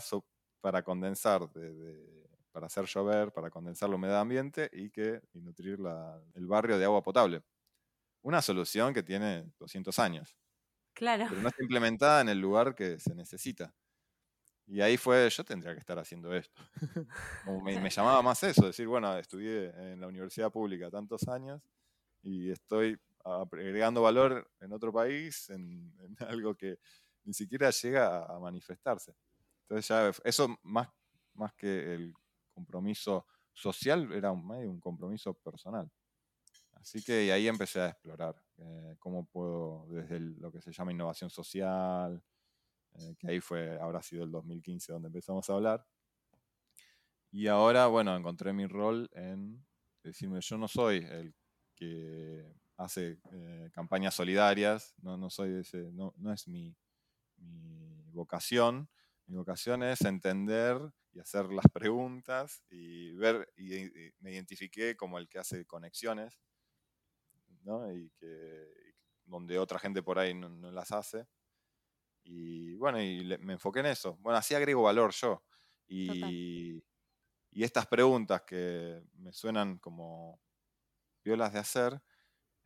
[0.61, 1.49] para condensar,
[2.51, 5.77] para hacer llover, para condensar la humedad ambiente y, que, nutrir
[6.33, 7.43] el barrio de agua potable.
[8.21, 10.35] Una solución que tiene 200 años.
[10.95, 11.25] Claro.
[11.29, 13.75] Pero no está implementada en el lugar que se necesita.
[14.65, 16.59] Y ahí fue, yo tendría que estar haciendo esto.
[17.63, 21.61] me, me, llamaba más eso, decir, bueno, estudié en la universidad pública tantos años
[22.23, 26.79] y estoy agregando valor en otro país, en, algo que
[27.23, 29.15] ni siquiera llega a, manifestarse.
[29.63, 30.87] Entonces ya eso más,
[31.33, 32.13] más que el
[32.53, 35.91] compromiso social era un, un compromiso personal.
[36.85, 41.31] Así que ahí empecé a explorar eh, cómo puedo, desde lo que se llama innovación
[41.31, 42.23] social,
[42.93, 45.83] eh, que ahí fue, habrá sido el 2015 donde empezamos a hablar.
[47.31, 49.65] Y ahora, bueno, encontré mi rol en
[50.03, 51.33] decirme, yo no soy el
[51.73, 56.77] que hace eh, campañas solidarias, no, no soy ese, no, no es mi,
[57.37, 58.87] mi, vocación.
[59.25, 60.79] Mi vocación es entender
[61.13, 66.39] y hacer las preguntas y ver, y, me identifiqué como el que hace conexiones,
[67.65, 67.91] ¿no?
[67.91, 68.67] Y que
[69.25, 71.27] donde otra gente por ahí no, las hace.
[72.23, 74.17] Y bueno, y me enfoqué en eso.
[74.21, 75.43] Bueno, así agrego valor yo.
[75.87, 76.81] Y,
[77.51, 80.39] y estas preguntas que me suenan como
[81.23, 82.01] violas de hacer,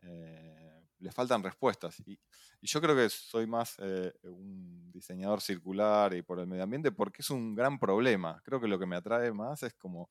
[0.02, 2.00] eh, le faltan respuestas.
[2.06, 2.20] Y,
[2.62, 7.22] yo creo que soy más eh, un diseñador circular y por el medio ambiente porque
[7.22, 8.42] es un gran problema.
[8.44, 10.10] Creo que lo que me atrae más es como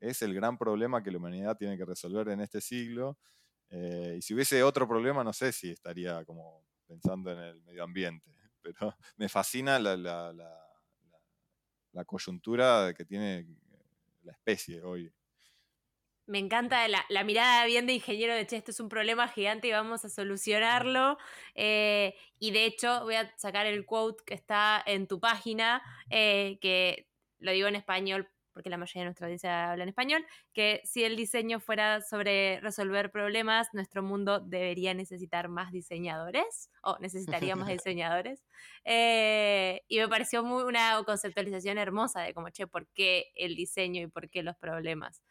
[0.00, 3.18] es el gran problema que la humanidad tiene que resolver en este siglo.
[3.70, 7.84] Eh, y si hubiese otro problema, no sé si estaría como pensando en el medio
[7.84, 8.30] ambiente.
[8.62, 10.50] Pero me fascina la, la, la,
[11.92, 13.46] la coyuntura que tiene
[14.22, 15.12] la especie hoy
[16.30, 19.72] me encanta la, mirada bien de ingeniero de, che, esto es un problema gigante y
[19.72, 21.18] vamos a solucionarlo.
[21.56, 26.58] Eh, y de hecho, voy a sacar el quote que está en tu página, eh,
[26.60, 28.28] que lo digo en español
[28.60, 32.60] porque la mayoría de nuestra audiencia habla en español, que si el diseño fuera sobre
[32.60, 38.44] resolver problemas, nuestro mundo debería necesitar más diseñadores, o necesitaría más diseñadores.
[38.84, 44.02] Eh, y me pareció muy una conceptualización hermosa de como, che, ¿por qué el diseño
[44.02, 45.22] y por qué los problemas?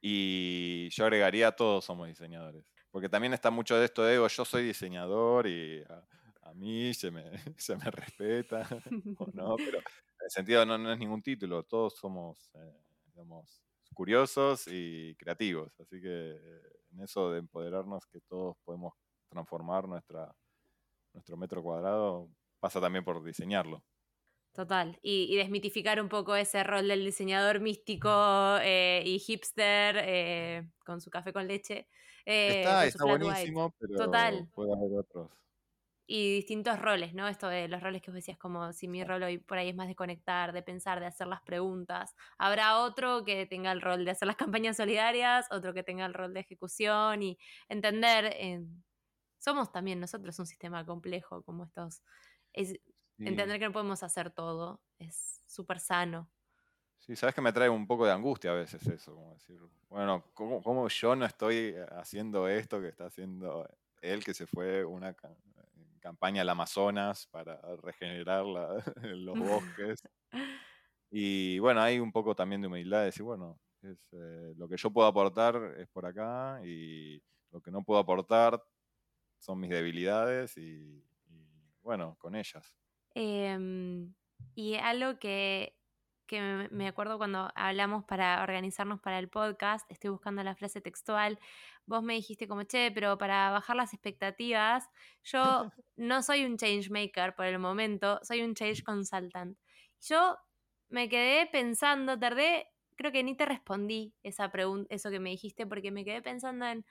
[0.00, 2.70] Y yo agregaría, todos somos diseñadores.
[2.92, 5.82] Porque también está mucho de esto de yo soy diseñador y
[6.42, 7.24] a, mí se me,
[7.58, 8.68] se me respeta,
[9.18, 9.80] o no, pero
[10.22, 15.72] en el sentido no, no es ningún título, todos somos, eh, digamos, curiosos y creativos.
[15.80, 16.30] Así que
[16.92, 18.94] en eso de empoderarnos que todos podemos
[19.28, 20.32] transformar nuestra,
[21.12, 22.28] nuestro metro cuadrado,
[22.60, 23.82] pasa también por diseñarlo.
[24.52, 28.10] Total, y, desmitificar un poco ese rol del diseñador místico
[28.60, 31.88] eh, y hipster eh, con su café con leche.
[32.26, 34.48] Eh, está, está buenísimo, pero Total.
[34.54, 35.30] puede haber otros.
[36.06, 37.28] Y distintos roles, ¿no?
[37.28, 39.76] Esto de los roles que vos decías, como si mi rol hoy por ahí es
[39.76, 42.14] más de conectar, de pensar, de hacer las preguntas.
[42.38, 46.14] Habrá otro que tenga el rol de hacer las campañas solidarias, otro que tenga el
[46.14, 47.38] rol de ejecución y
[47.68, 48.36] entender.
[49.38, 52.02] somos también nosotros un sistema complejo, como estos.
[53.18, 56.30] Entender que no podemos hacer todo es súper sano.
[56.98, 60.24] Sí, sabes que me trae un poco de angustia a veces eso, como decir, bueno,
[60.34, 63.68] ¿cómo, yo no estoy haciendo esto que está haciendo
[64.00, 65.14] él, que se fue una
[66.02, 68.44] campaña al Amazonas para regenerar
[69.02, 70.02] los bosques?
[71.10, 74.90] Y bueno, hay un poco también de humildad de decir, bueno, eh, lo que yo
[74.90, 78.62] puedo aportar es por acá y lo que no puedo aportar
[79.38, 81.04] son mis debilidades y
[81.82, 82.74] bueno, con ellas.
[83.14, 84.14] Em,
[84.54, 85.76] y algo que,
[86.40, 91.38] me acuerdo cuando hablamos para organizarnos para el podcast, estoy buscando la frase textual,
[91.86, 94.88] vos me dijiste como, che, pero para bajar las expectativas,
[95.24, 95.36] yo
[95.96, 99.58] no soy un change maker por el momento, soy un change consultant.
[100.00, 100.36] Yo
[100.88, 105.66] me quedé pensando, tardé, creo que ni te respondí esa pregunta, eso que me dijiste,
[105.66, 106.84] porque me quedé pensando en,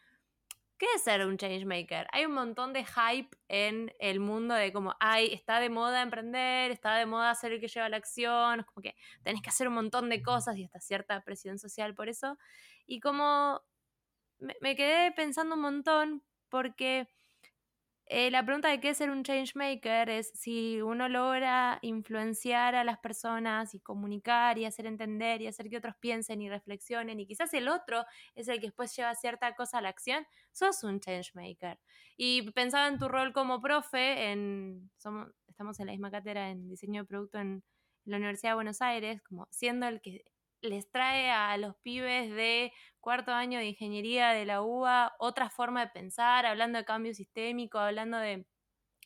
[0.82, 2.08] ¿Qué es ser un changemaker?
[2.12, 6.72] Hay un montón de hype en el mundo de como, ay, está de moda emprender,
[6.72, 9.76] está de moda ser el que lleva la acción, como que tenés que hacer un
[9.76, 12.36] montón de cosas y hasta cierta presión social por eso.
[12.88, 13.62] Y como
[14.40, 17.08] me, quedé pensando un montón porque
[18.14, 22.76] eh, la pregunta de qué es ser un change maker es si uno logra influenciar
[22.76, 27.22] a las personas y comunicar y hacer entender y hacer que otros piensen y reflexionen
[27.22, 28.04] y quizás el otro
[28.36, 31.80] es el que después lleva cierta cosa a la acción, sos un change maker.
[32.18, 36.68] Y pensaba en tu rol como profe, en, somos, estamos en la misma cátedra en
[36.68, 37.64] diseño de producto en
[38.04, 40.26] la Universidad de Buenos Aires, como siendo el que
[40.62, 45.86] les trae a los pibes de cuarto año de ingeniería de la UBA otra forma
[45.86, 48.46] de pensar, hablando de cambio sistémico, hablando de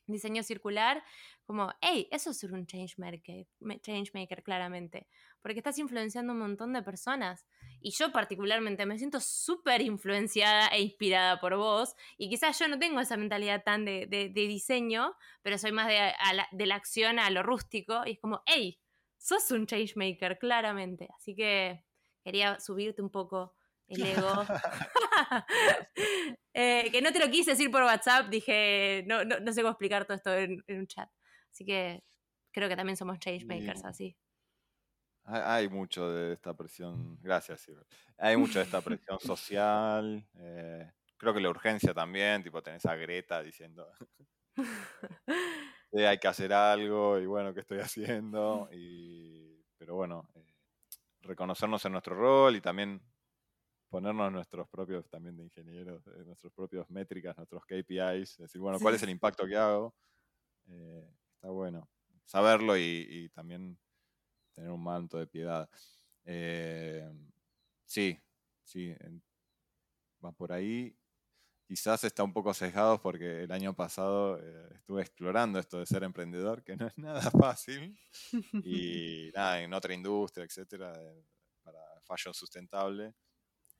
[0.08, 1.04] diseño circular,
[1.46, 3.48] como, hey, eso es un change maker,
[3.82, 5.08] change maker claramente,
[5.42, 7.46] porque estás influenciando un montón de personas.
[7.80, 12.80] Y yo particularmente me siento súper influenciada e inspirada por vos, y quizás yo no
[12.80, 16.12] tengo esa mentalidad tan de, de, diseño, pero soy más de,
[16.52, 18.80] de la acción a lo rústico, y es como, hey,
[19.26, 21.10] sos un changemaker, claramente.
[21.18, 21.84] Así que
[22.24, 23.56] quería subirte un poco
[23.88, 24.30] el ego.
[26.58, 30.06] Eh, que no te lo quise decir por WhatsApp, dije, no, no, sé cómo explicar
[30.06, 31.10] todo esto en, un chat.
[31.52, 32.02] Así que
[32.54, 34.16] creo que también somos change makers, así.
[35.26, 37.70] Hay mucho de esta presión, gracias,
[38.18, 40.26] Hay mucho de esta presión social.
[40.36, 43.92] Eh, creo que la urgencia también, tipo, tenés a Greta diciendo,
[46.04, 48.68] hay que hacer algo y bueno, ¿qué estoy haciendo?
[48.72, 50.46] Y, pero bueno, eh,
[51.22, 53.02] reconocernos en nuestro rol y también
[53.90, 58.96] ponernos nuestros propios, también de ingenieros, eh, nuestros propios métricas, nuestros KPIs, decir, bueno, ¿cuál
[58.96, 59.96] es el impacto que hago?
[60.68, 61.88] Eh, está bueno.
[62.26, 63.78] Saberlo y, también
[64.54, 65.70] tener un manto de piedad.
[67.86, 68.20] sí,
[68.64, 68.96] sí,
[70.24, 70.98] va por ahí
[71.66, 76.04] quizás está un poco sesgado porque el año pasado eh, estuve explorando esto de ser
[76.04, 77.98] emprendedor, que no es nada fácil,
[78.64, 80.94] y nada, en otra industria, etcétera,
[81.64, 83.14] para fashion sustentable,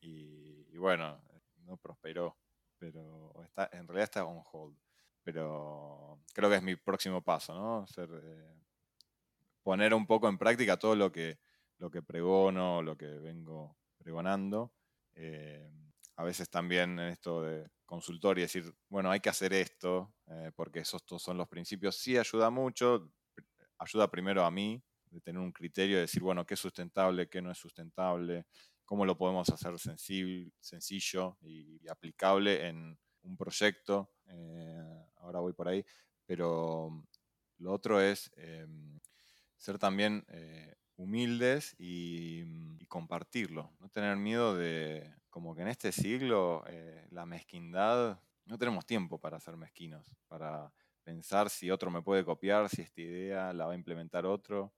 [0.02, 1.20] y, bueno,
[1.64, 2.38] no prosperó,
[2.78, 4.78] pero está, en realidad está on hold,
[5.24, 7.88] pero creo que es mi próximo paso, ¿no?
[7.88, 8.56] Ser, eh,
[9.64, 11.40] poner un poco en práctica todo lo que,
[11.80, 14.74] lo que pregono, lo que vengo pregonando.
[15.16, 15.72] Eh,
[16.16, 20.52] a veces también en esto de consultor y decir, bueno, hay que hacer esto, eh,
[20.56, 23.12] porque esos son los principios, sí ayuda mucho,
[23.78, 27.42] ayuda primero a mí, de tener un criterio de decir, bueno, qué es sustentable, qué
[27.42, 28.46] no es sustentable,
[28.86, 29.74] cómo lo podemos hacer
[30.60, 34.12] sencillo y, aplicable en un proyecto.
[34.28, 35.86] Eh, ahora voy por ahí,
[36.26, 37.06] pero
[37.58, 39.00] lo otro es em,
[39.58, 40.26] ser también
[40.98, 42.44] humildes y,
[42.88, 48.86] compartirlo, no tener miedo de, como que en este siglo, eh, la mezquindad, no tenemos
[48.86, 50.72] tiempo para ser mezquinos, para
[51.04, 54.74] pensar si otro me puede copiar, si esta idea la va a implementar otro,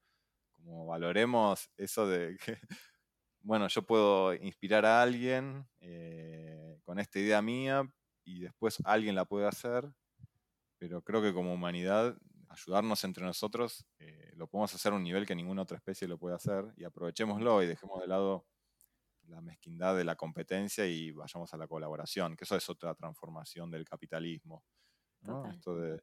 [0.52, 2.58] como valoremos eso de que,
[3.42, 7.88] bueno, yo puedo inspirar a alguien eh, con esta idea mía
[8.24, 9.88] y después alguien la puede hacer,
[10.80, 12.18] pero creo que como humanidad
[12.58, 16.18] ayudarnos entre nosotros, eh, lo podemos hacer a un nivel que ninguna otra especie lo
[16.18, 18.48] puede hacer y aprovechémoslo y dejemos de lado
[19.28, 23.70] la mezquindad de la competencia y vayamos a la colaboración, que eso es otra transformación
[23.70, 24.64] del capitalismo.
[25.50, 26.02] Esto de,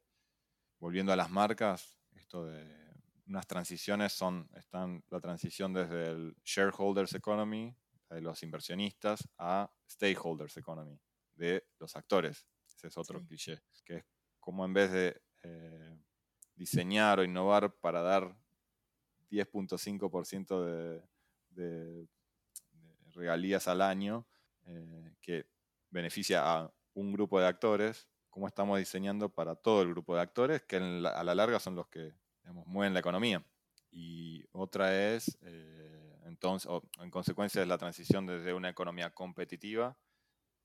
[0.79, 2.85] volviendo a las marcas, esto de
[3.25, 7.75] unas transiciones son, están la transición desde el shareholders economy,
[8.09, 10.99] de los inversionistas, a stakeholders economy,
[11.33, 12.45] de los actores.
[12.67, 14.05] Ese es otro cliché, que es
[14.39, 15.97] como en vez de eh,
[16.55, 18.35] diseñar o innovar para dar
[19.29, 21.01] 10.5% de,
[21.49, 22.07] de,
[23.13, 24.25] regalías al año
[24.65, 25.45] eh, que
[25.89, 30.61] beneficia a un grupo de actores, cómo estamos diseñando para todo el grupo de actores,
[30.63, 32.13] que a la larga son los que
[32.65, 33.43] mueven la economía.
[33.91, 39.97] Y otra es, eh, entonces, en consecuencia, de la transición desde una economía competitiva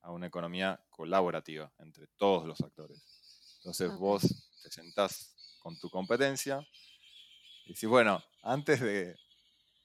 [0.01, 3.01] a una economía colaborativa entre todos los actores.
[3.57, 5.30] Entonces vos te sentás
[5.61, 6.67] con tu competencia
[7.65, 9.15] y decís, bueno, antes de,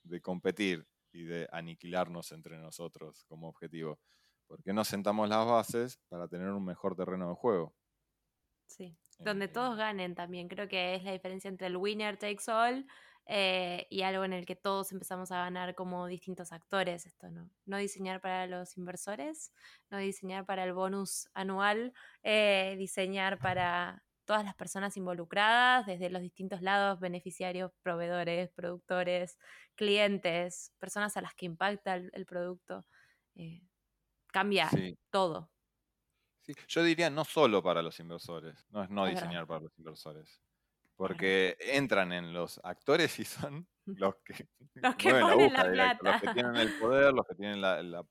[0.03, 3.99] de competir y de aniquilarnos entre nosotros como objetivo.
[4.47, 7.75] ¿Por qué no sentamos las bases para tener un mejor terreno de juego?
[8.67, 10.49] Sí, donde todos eh, ganen también.
[10.49, 12.87] Creo que es la diferencia entre el winner takes all
[13.27, 17.07] eh, y algo en el que todos empezamos a ganar como distintos actores.
[17.07, 19.53] Esto no, no diseñar para los inversores,
[19.91, 26.21] no diseñar para el bonus anual, eh, diseñar para todas las personas involucradas, desde los
[26.21, 29.39] distintos lados, beneficiarios, proveedores, productores,
[29.75, 32.85] clientes, personas a las que impacta el, producto.
[33.37, 33.63] Eh,
[34.27, 34.69] cambia
[35.11, 35.51] todo.
[36.69, 40.43] Yo diría no solo para los inversores, no es no diseñar para los inversosores.
[40.97, 45.99] Porque entran en los actores y son los que, los que ponen la, plata.
[46.03, 48.05] los que tienen el poder, los que tienen la,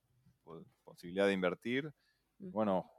[0.83, 1.91] posibilidad de invertir.
[2.37, 2.51] Mm.
[2.51, 2.91] Bueno,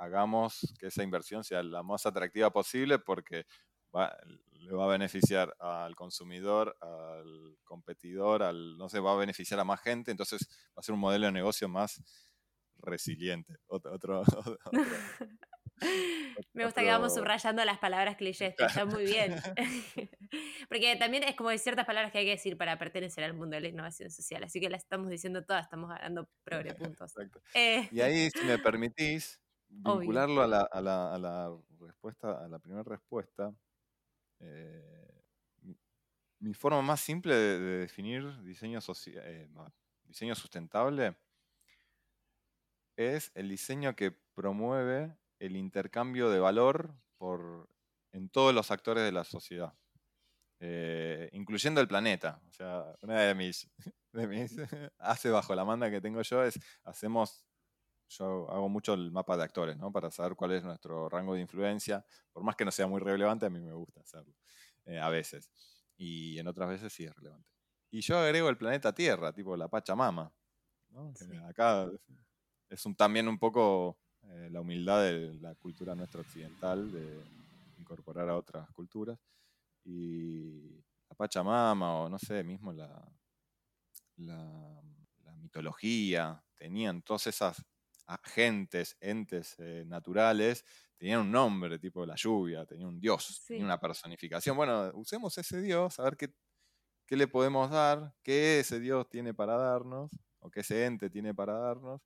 [0.00, 3.44] hagamos que esa inversión sea la más atractiva posible porque
[3.92, 9.64] le va a beneficiar al consumidor, al competidor, al, no sé, va a beneficiar a
[9.64, 12.02] más gente, entonces va a ser un modelo de negocio más
[12.78, 13.56] resiliente.
[13.66, 14.22] Otro,
[16.52, 19.34] Me gusta que vamos subrayando las palabras clichés, está muy bien.
[20.68, 23.56] Porque también es como hay ciertas palabras que hay que decir para pertenecer al mundo
[23.56, 27.12] de la innovación social, así que las estamos diciendo todas, estamos ganando progre puntos.
[27.54, 27.88] Eh.
[27.92, 29.40] Y ahí, si me permitís,
[29.70, 30.80] vincularlo a la, a,
[31.18, 33.54] la, respuesta, a la primera respuesta,
[34.40, 35.22] eh,
[36.40, 39.48] mi, forma más simple de, definir diseño, eh,
[40.04, 41.16] diseño sustentable
[42.96, 47.68] es el diseño que promueve el intercambio de valor por,
[48.12, 49.74] en todos los actores de la sociedad.
[50.62, 52.42] eh, incluyendo el planeta.
[52.48, 53.66] O sea, una de mis
[54.98, 57.46] hace bajo la manda que tengo yo es, hacemos,
[58.10, 59.92] yo hago mucho el mapa de actores, ¿no?
[59.92, 62.04] Para saber cuál es nuestro rango de influencia.
[62.32, 64.34] Por más que no sea muy relevante, a mí me gusta hacerlo,
[64.84, 65.50] eh, a veces.
[65.96, 67.48] Y en otras veces sí es relevante.
[67.90, 70.32] Y yo agrego el planeta Tierra, tipo la Pachamama.
[70.90, 71.12] ¿no?
[71.48, 71.88] Acá
[72.68, 77.20] es un, también un poco eh, la humildad de la cultura nuestra occidental, de
[77.78, 79.18] incorporar a otras culturas.
[79.84, 83.12] Y la Pachamama, o no sé, mismo la,
[84.16, 84.82] la,
[85.36, 87.64] mitología, tenían todas esas
[88.10, 90.64] agentes, entes eh, naturales,
[90.96, 94.56] tenían un nombre, tipo la lluvia, tenía un dios, tenía una personificación.
[94.56, 96.34] Bueno, usemos ese dios, a ver qué,
[97.06, 101.34] qué le podemos dar, qué ese dios tiene para darnos, o qué ese ente tiene
[101.34, 102.02] para darnos,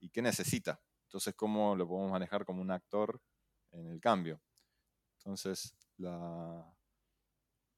[0.00, 0.80] y qué necesita.
[1.04, 3.20] Entonces, cómo lo podemos manejar como un actor
[3.72, 4.40] en el cambio.
[5.18, 6.74] Entonces, la,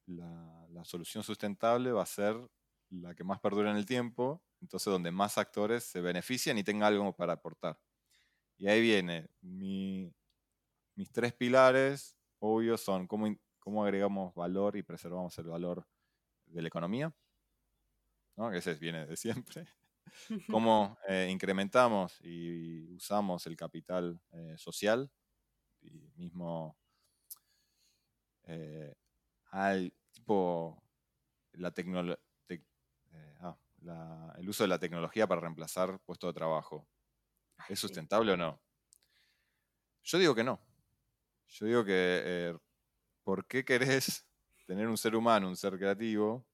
[0.06, 2.36] la, solución sustentable va a ser
[2.90, 6.92] la que más perdura en el tiempo, entonces donde más actores se benefician y tengan
[6.92, 7.78] algo para aportar.
[8.58, 10.12] Y ahí viene, mis
[11.12, 15.86] tres pilares, obvios, son cómo, cómo, agregamos valor y preservamos el valor
[16.46, 17.14] de la economía,
[18.36, 18.50] ¿no?
[18.50, 19.66] que ese viene de siempre.
[20.50, 25.10] Cómo eh, incrementamos y usamos el capital eh, social,
[25.82, 26.76] y mismo
[28.44, 28.94] eh,
[29.50, 30.82] al tipo
[31.52, 32.22] la tecnología.
[33.86, 36.88] Eh, ah, el uso de la tecnología para reemplazar puestos de trabajo.
[37.68, 38.60] ¿Es sustentable o no?
[40.02, 40.60] Yo digo que no.
[41.48, 42.58] Yo digo que, eh,
[43.22, 44.26] ¿por qué querés
[44.66, 46.46] tener un ser humano, un ser creativo,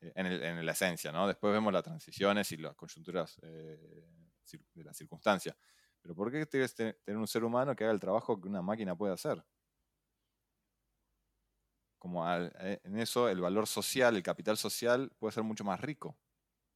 [0.00, 1.26] eh, en, la esencia, ¿no?
[1.26, 5.56] Después vemos las transiciones y las coyunturas de las circunstancias.
[6.00, 8.94] Pero ¿por qué querés tener un ser humano que haga el trabajo que una máquina
[8.94, 9.42] puede hacer?
[12.04, 16.18] como eh, en eso el valor social, el capital social puede ser mucho más rico.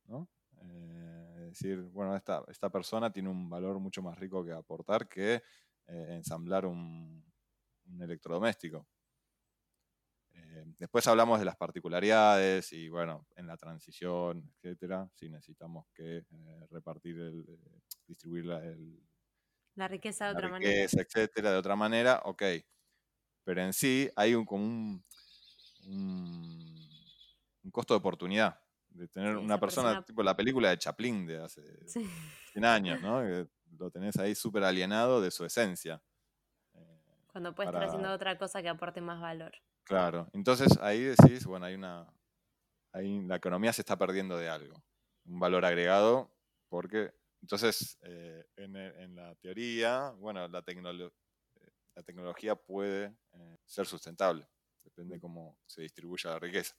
[0.09, 0.29] ¿No?
[0.63, 5.09] Eh, es decir, bueno, esta, esta, persona tiene un valor mucho más rico que aportar
[5.09, 5.43] que
[5.87, 7.25] eh, ensamblar un,
[8.01, 8.87] electrodoméstico.
[10.79, 16.25] después hablamos de las particularidades y bueno, en la transición, etcétera, si necesitamos que
[16.71, 17.59] repartir, el,
[18.07, 18.61] distribuir la,
[19.75, 20.83] la riqueza de otra manera.
[20.83, 22.43] etcétera, de otra manera, ok.
[23.45, 25.05] Pero en sí hay un, como un,
[25.87, 28.61] un, costo de oportunidad
[28.91, 33.23] de tener una persona, tipo la película de Chaplin de hace 100 años, ¿no?
[33.77, 36.03] lo tenés ahí súper alienado de su esencia.
[36.75, 39.53] Eh, Cuando puedes estar haciendo otra cosa que aporte más valor.
[39.85, 42.07] Claro, entonces ahí decís, bueno, hay una.
[42.93, 44.83] Ahí la economía se está perdiendo de algo,
[45.27, 46.35] un valor agregado,
[46.69, 47.13] porque
[47.43, 50.65] entonces eh, en, la teoría, bueno, la,
[51.95, 54.49] la tecnología puede eh, ser sustentable
[54.99, 56.75] depende cómo se distribuya la riqueza.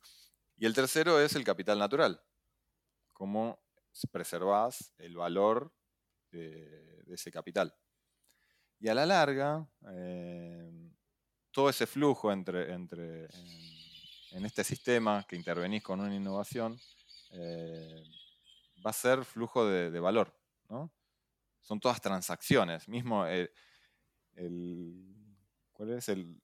[0.61, 2.21] Y el tercero es el capital natural,
[3.13, 3.63] cómo
[4.11, 5.73] preservás el valor
[6.31, 7.73] de, ese capital.
[8.77, 10.69] Y a la larga, eh,
[11.51, 16.77] todo ese flujo entre, en, este sistema que intervenís con una innovación
[17.31, 18.03] eh,
[18.85, 20.37] va a ser flujo de, valor.
[21.61, 22.89] Son todas transacciones.
[22.89, 23.49] Mismo el,
[25.71, 26.37] ¿cuál es el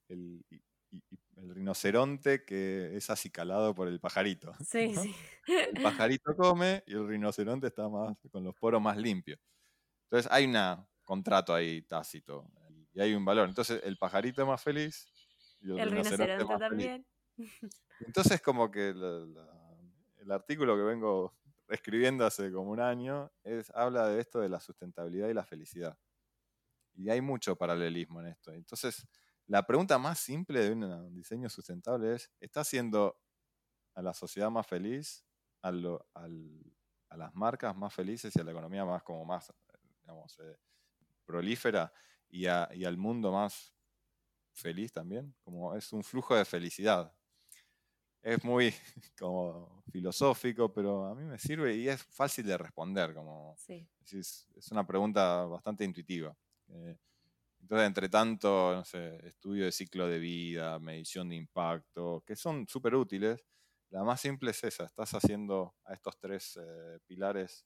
[1.54, 4.54] rinoceronte que es acicalado por el pajarito.
[4.66, 5.16] Sí, sí.
[5.48, 9.40] El pajarito come y el rinoceronte está más con los poros más limpios.
[10.04, 12.50] Entonces hay un contrato ahí tácito
[12.94, 13.48] y hay un valor.
[13.50, 15.12] Entonces el pajarito es más feliz
[15.62, 17.06] y el, rinoceronte, también.
[18.00, 21.34] Entonces como que el artículo que vengo
[21.70, 25.98] escribiendo hace como un año es, habla de esto de la sustentabilidad y la felicidad.
[26.96, 28.52] Y hay mucho paralelismo en esto.
[28.52, 29.06] Entonces,
[29.48, 33.20] la pregunta más simple de un diseño sustentable es, ¿está haciendo
[33.94, 35.24] a la sociedad más feliz,
[35.62, 39.54] a, las marcas más felices y a la economía más como más,
[40.02, 40.58] digamos, eh,
[41.26, 41.94] prolífera
[42.28, 43.74] y, al mundo más
[44.54, 45.36] feliz también?
[45.44, 47.14] Como es un flujo de felicidad.
[48.24, 48.74] Es muy
[49.20, 53.14] como filosófico, pero a mí me sirve y es fácil de responder.
[53.14, 56.36] Como, es, una pregunta bastante intuitiva.
[56.70, 56.98] Eh,
[57.66, 62.68] entonces, entre tanto, no sé, estudio de ciclo de vida, medición de impacto, que son
[62.68, 63.44] súper útiles,
[63.90, 67.66] la más simple es esa, estás haciendo a estos tres eh, pilares,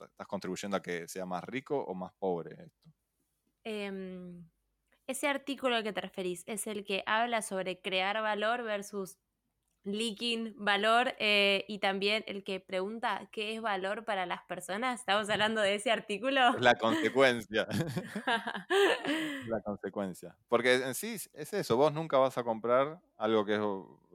[0.00, 2.90] estás contribuyendo a que sea más rico o más pobre esto.
[3.62, 4.50] Em,
[5.06, 9.16] ese artículo al que te referís es el que habla sobre crear valor versus
[9.86, 15.00] leaking valor eh, y también el que pregunta qué es valor para las personas.
[15.00, 16.52] Estamos hablando de ese artículo.
[16.58, 17.66] la consecuencia.
[19.48, 20.36] la consecuencia.
[20.48, 23.60] Porque en sí es eso, vos nunca vas a comprar algo que,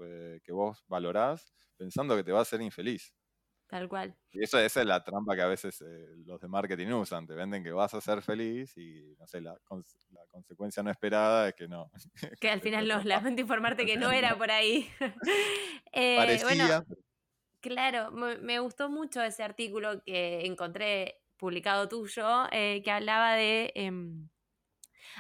[0.04, 3.14] eh, que vos valorás pensando que te va a hacer infeliz.
[3.72, 4.14] Tal cual.
[4.34, 7.26] Y eso, esa es la trampa que a veces eh, los de marketing usan.
[7.26, 9.58] Te venden que vas a ser feliz y, no sé, la,
[10.30, 11.90] consecuencia no esperada es que no.
[12.42, 14.90] Que al final no, lamento informarte que no era por ahí.
[15.94, 16.84] eh, Parecía.
[17.62, 23.72] claro, me, gustó mucho ese artículo que encontré publicado tuyo, eh, que hablaba de...
[23.76, 24.28] Em,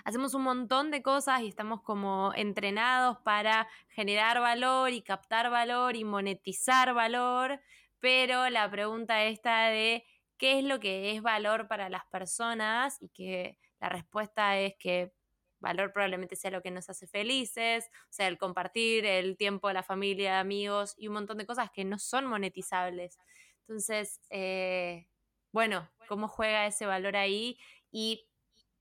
[0.03, 5.95] hacemos un montón de cosas y estamos como entrenados para generar valor y captar valor
[5.95, 7.61] y monetizar valor,
[8.01, 10.05] pero la pregunta esta de
[10.37, 15.13] qué es lo que es valor para las personas y que la respuesta es que
[15.59, 19.83] valor probablemente sea lo que nos hace felices, o sea, el compartir el tiempo la
[19.83, 23.17] familia, amigos y un montón de cosas que no son monetizables.
[23.67, 25.07] Entonces, eh,
[25.51, 27.59] bueno, ¿cómo juega ese valor ahí?
[27.91, 28.27] Y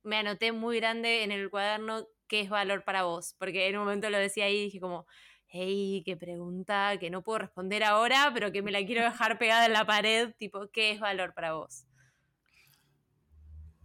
[0.02, 3.84] me anoté muy grande en el cuaderno qué es valor para vos, porque en un
[3.84, 5.06] momento lo decía ahí y dije como,
[5.50, 9.66] hey, qué pregunta que no puedo responder ahora, pero que me la quiero dejar pegada
[9.66, 11.86] en la pared, tipo, ¿qué es valor para vos?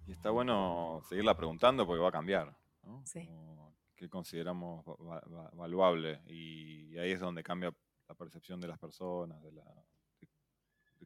[0.07, 2.55] Y está bueno seguirla preguntando porque va a cambiar.
[2.83, 3.03] ¿no?
[3.05, 3.27] Sí.
[3.95, 4.85] ¿Qué consideramos
[5.53, 6.21] valuable?
[6.27, 7.73] Y ahí es donde cambia
[8.07, 9.51] la percepción de las personas, de,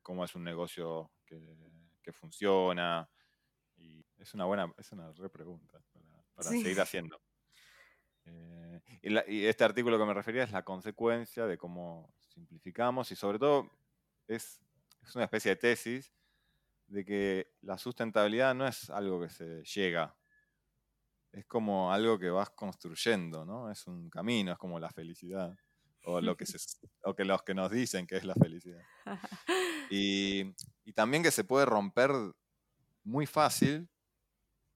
[0.01, 3.07] cómo es un negocio que, funciona.
[3.77, 5.79] Y es una buena, es una re pregunta
[6.33, 7.21] para, seguir haciendo.
[8.29, 8.81] Eh,
[9.27, 13.69] y, este artículo que me refería es la consecuencia de cómo simplificamos y sobre todo
[14.27, 14.59] es,
[15.15, 16.13] una especie de tesis
[16.87, 20.15] de que la sustentabilidad no es algo que se llega,
[21.31, 23.71] es como algo que vas construyendo, ¿no?
[23.71, 25.55] Es un camino, es como la felicidad,
[26.03, 26.57] o lo que, se,
[27.03, 28.81] o que los que nos dicen que es la felicidad.
[29.91, 30.53] Y,
[30.85, 32.11] y también que se puede romper
[33.03, 33.89] muy fácil,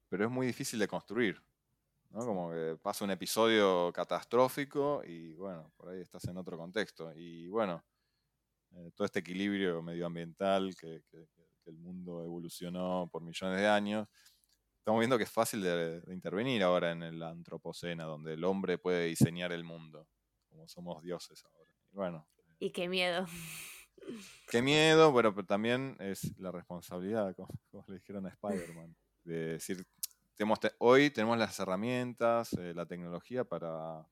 [0.10, 1.39] pero es muy difícil de construir.
[2.14, 7.11] Como que pasa un episodio catastrófico y bueno, por ahí estás en otro contexto.
[7.16, 7.84] Y bueno,
[8.76, 11.01] eh, todo este equilibrio medioambiental que,
[11.66, 14.07] el mundo evolucionó por millones de años,
[14.78, 19.05] estamos viendo que es fácil de, intervenir ahora en el antropoceno, donde el hombre puede
[19.05, 20.05] diseñar el mundo,
[20.49, 21.72] como somos dioses ahora.
[21.89, 22.28] Y bueno.
[22.59, 23.26] Y qué miedo.
[24.49, 28.93] Qué miedo, bueno, pero también es la responsabilidad, como, como le dijeron a Spider-Man,
[29.24, 29.88] de decir,
[30.79, 34.07] hoy tenemos las herramientas, eh, la tecnología para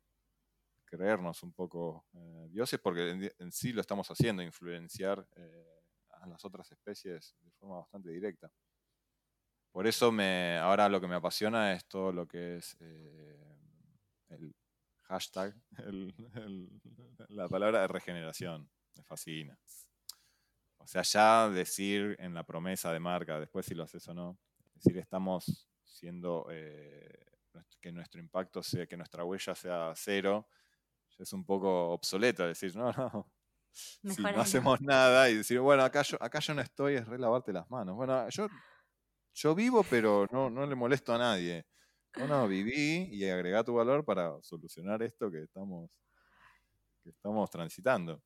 [0.86, 6.44] creernos un poco eh, dioses, porque en, sí lo estamos haciendo, influenciar eh, a las
[6.46, 8.52] otras especies de forma bastante directa.
[9.72, 14.54] Por eso me, ahora lo que me apasiona es todo lo que es el
[15.04, 15.56] hashtag,
[17.30, 18.70] la palabra de regeneración.
[18.98, 19.58] Me fascina.
[20.78, 24.38] O sea, ya decir en la promesa de marca, después si lo haces o no,
[24.74, 27.26] decir estamos siendo eh,
[27.80, 30.48] que nuestro impacto sea, que nuestra huella sea cero,
[31.18, 33.32] es un poco obsoleto decir, no, no,
[33.72, 37.20] si no hacemos nada y decir, bueno, acá yo, acá yo no estoy, es re
[37.20, 37.96] lavarte las manos.
[37.96, 38.48] Bueno, yo,
[39.34, 41.66] yo vivo, pero no, no le molesto a nadie.
[42.28, 45.90] No, viví y agregá tu valor para solucionar esto que estamos,
[47.04, 48.22] que estamos transitando.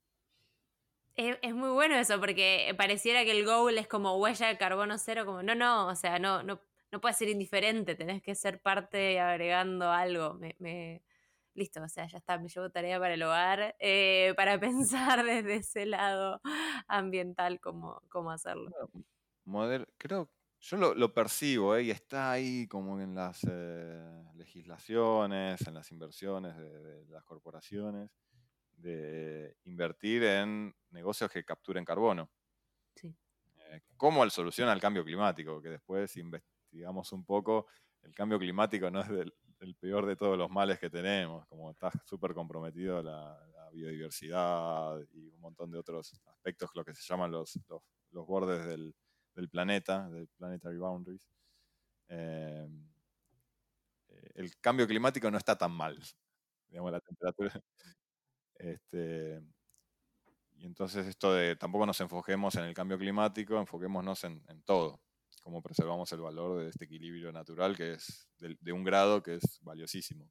[1.16, 4.98] Es, es, muy bueno eso, porque pareciera que el goal es como huella de carbono
[4.98, 6.60] cero, como no, no, o sea, no, no,
[6.96, 10.36] no puedes ser indiferente, tenés que ser parte agregando algo.
[10.60, 11.04] Me,
[11.54, 15.56] Listo, o sea, ya está, me llevo tarea para el hogar, eh, para pensar desde
[15.56, 16.40] ese lado
[16.88, 18.72] ambiental cómo, cómo hacerlo.
[19.98, 20.30] creo,
[20.62, 26.56] yo lo, percibo, eh, y está ahí como en las eh, legislaciones, en las inversiones
[26.56, 28.10] de, las corporaciones,
[28.78, 32.30] de invertir en negocios que capturen carbono.
[32.96, 33.14] Sí.
[33.98, 36.16] como el solución al cambio climático, que después
[36.76, 37.68] digamos un poco,
[38.04, 39.10] el cambio climático no es
[39.60, 43.38] el peor de todos los males que tenemos, como está súper comprometido la,
[43.72, 47.60] biodiversidad y un montón de otros aspectos, lo que se llaman los,
[48.12, 48.96] los, bordes del,
[49.34, 51.28] del, planeta, del planetary boundaries.
[52.08, 52.70] Eh,
[54.36, 56.00] el cambio climático no está tan mal,
[56.70, 57.52] digamos, la temperatura.
[58.58, 59.42] Este,
[60.54, 65.02] y entonces esto de tampoco nos enfoquemos en el cambio climático, enfoquémonos en, en todo
[65.46, 69.60] cómo preservamos el valor de este equilibrio natural que es de, un grado que es
[69.62, 70.28] valiosísimo.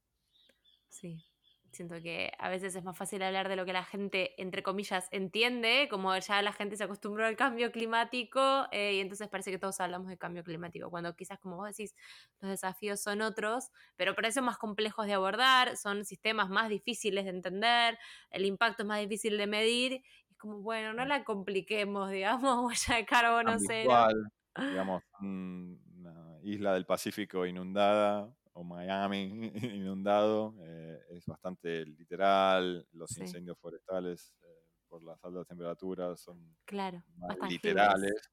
[0.89, 1.25] Sí.
[1.71, 5.09] Siento que a veces es más fácil hablar de lo que la gente, entre comillas,
[5.13, 9.59] entiende, como ya la gente se acostumbró al cambio climático eh, y entonces parece que
[9.59, 11.95] todos hablamos de cambio climático, cuando quizás, como vos decís,
[12.41, 17.31] los desafíos son otros, pero eso más complejos de abordar, son sistemas más difíciles de
[17.31, 17.99] entender,
[18.31, 20.03] el impacto es más difícil de medir.
[20.31, 24.09] Es como, bueno, no la compliquemos, digamos, huella de carbono cero.
[24.57, 29.51] Digamos, una isla del Pacífico inundada o Miami
[29.83, 37.03] inundado, eh, es bastante literal, los incendios forestales eh, por las altas temperaturas son claro,
[37.49, 38.31] literales.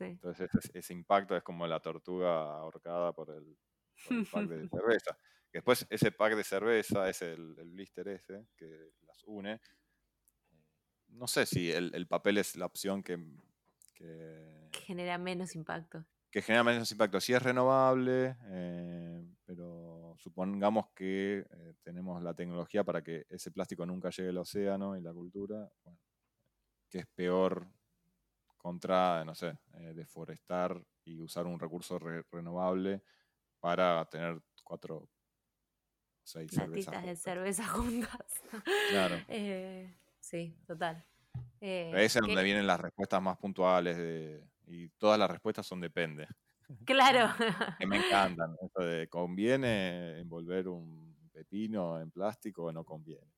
[0.00, 3.56] Entonces ese, impacto es como la tortuga ahorcada por el,
[4.30, 5.16] pack de cerveza.
[5.52, 9.60] Después ese pack de cerveza es el, blister ese que las une.
[11.08, 13.24] No sé si el, papel es la opción que,
[13.94, 17.20] que, genera menos impacto que genera menos impacto.
[17.20, 23.86] Sí es renovable, eh, pero supongamos que eh, tenemos la tecnología para que ese plástico
[23.86, 25.72] nunca llegue al océano y la cultura,
[26.90, 27.68] que es peor
[28.56, 33.04] contra, no sé, eh, deforestar y usar un recurso renovable
[33.60, 35.08] para tener cuatro,
[36.24, 37.00] seis cervezas.
[37.00, 38.42] de cerveza juntas.
[38.90, 39.20] Claro.
[40.18, 41.06] sí, total.
[41.60, 46.26] Es donde vienen las respuestas más puntuales de y todas las respuestas son depende.
[46.86, 47.28] Claro.
[47.78, 48.56] que me encantan.
[48.62, 53.30] Eso de conviene envolver un pepino en plástico o no conviene.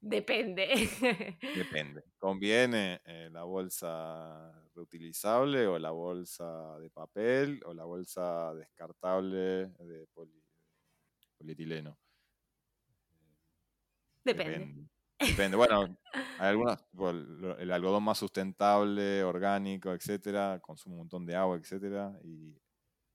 [0.00, 0.68] Depende.
[1.54, 2.04] Depende.
[2.18, 10.06] ¿Conviene eh, la bolsa reutilizable o la bolsa de papel o la bolsa descartable de
[11.38, 11.98] polietileno?
[14.24, 14.58] Depende.
[14.58, 14.88] Depende.
[15.56, 15.96] Bueno,
[16.36, 16.84] hay algunos,
[17.58, 22.56] el algodón más sustentable, orgánico, etcétera, consume un montón de agua, etcétera, y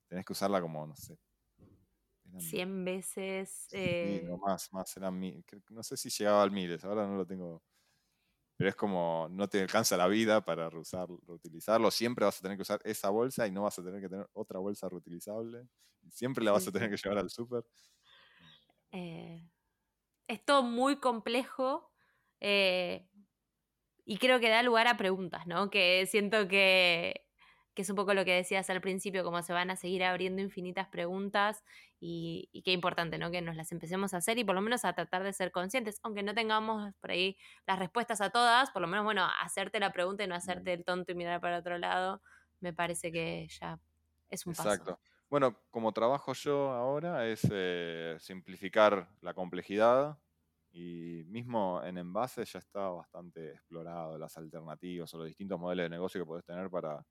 [0.08, 1.18] tenés que usarla como, no sé.
[2.38, 3.70] 100 veces.
[4.02, 5.44] Sí, eh no más, más, eran mil.
[5.70, 7.64] No sé si llegaba al miles, ahora no lo tengo.
[8.58, 11.92] Pero es como, no te alcanza la vida para reusar, reutilizarlo.
[11.92, 14.28] Siempre vas a tener que usar esa bolsa y no vas a tener que tener
[14.34, 15.68] otra bolsa reutilizable.
[16.12, 17.64] Siempre la vas a tener que llevar al súper.
[18.92, 19.50] Eh,
[20.28, 21.91] es todo muy complejo
[22.42, 23.08] eh,
[24.04, 25.70] y creo que da lugar a preguntas, ¿no?
[25.70, 27.26] Que siento que,
[27.76, 30.88] es un poco lo que decías al principio, como se van a seguir abriendo infinitas
[30.88, 31.64] preguntas
[32.00, 33.32] y, qué importante, ¿no?
[33.32, 36.00] Que nos las empecemos a hacer y por lo menos a tratar de ser conscientes,
[36.04, 39.92] aunque no tengamos por ahí las respuestas a todas, por lo menos, bueno, hacerte la
[39.92, 42.22] pregunta y no hacerte el tonto y mirar para otro lado,
[42.60, 43.80] me parece que ya
[44.30, 44.70] es un paso.
[44.70, 45.00] Exacto.
[45.30, 50.20] Bueno, como trabajo yo ahora es eh, simplificar la complejidad
[50.74, 55.90] y mismo en envase ya está bastante explorado las alternativas o los distintos modelos de
[55.90, 57.06] negocio que podés tener para,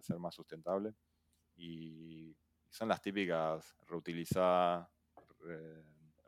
[0.00, 0.94] ser más sustentable.
[1.56, 2.36] Y
[2.68, 4.88] son las típicas reutilizar,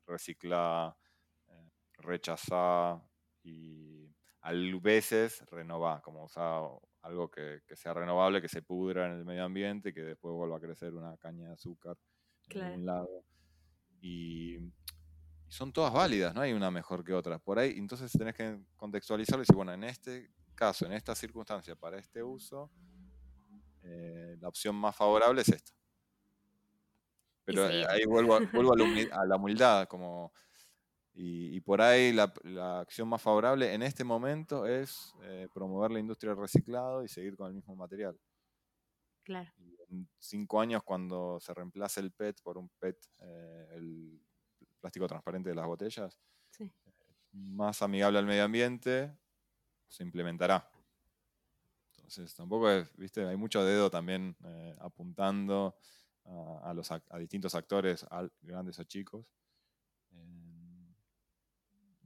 [0.06, 0.94] reciclar,
[1.48, 3.02] eh, rechazar
[3.42, 4.08] y
[4.42, 6.62] a veces renovar, como usar
[7.02, 10.56] algo que, sea renovable, que se pudra en el medio ambiente y que después vuelva
[10.56, 11.96] a crecer una caña de azúcar
[12.48, 13.24] en un lado.
[14.00, 14.58] Y
[15.50, 17.40] son todas válidas, no hay una mejor que otra.
[17.40, 21.74] Por ahí, entonces tenés que contextualizarlo y decir, bueno, en este caso, en esta circunstancia,
[21.74, 22.70] para este uso,
[23.82, 25.72] eh, la opción más favorable es esta.
[27.44, 30.32] Pero eh, ahí vuelvo, a, la humildad, como,
[31.14, 32.32] y, por ahí la,
[32.78, 37.36] acción más favorable en este momento es eh, promover la industria del reciclado y seguir
[37.36, 38.16] con el mismo material.
[39.24, 39.50] Claro.
[39.88, 42.96] en cinco años, cuando se reemplace el PET por un PET,
[43.72, 44.20] el
[44.80, 46.18] plástico transparente de las botellas,
[47.32, 49.16] más amigable al medio ambiente,
[49.88, 50.68] se implementará.
[51.96, 55.76] Entonces, tampoco es, viste, hay mucho dedo también eh, apuntando
[56.62, 58.06] a, los, a distintos actores,
[58.40, 59.26] grandes o chicos.
[60.12, 60.94] Eh,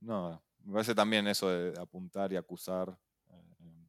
[0.01, 2.99] no, me parece también eso de apuntar y acusar
[3.31, 3.89] eh,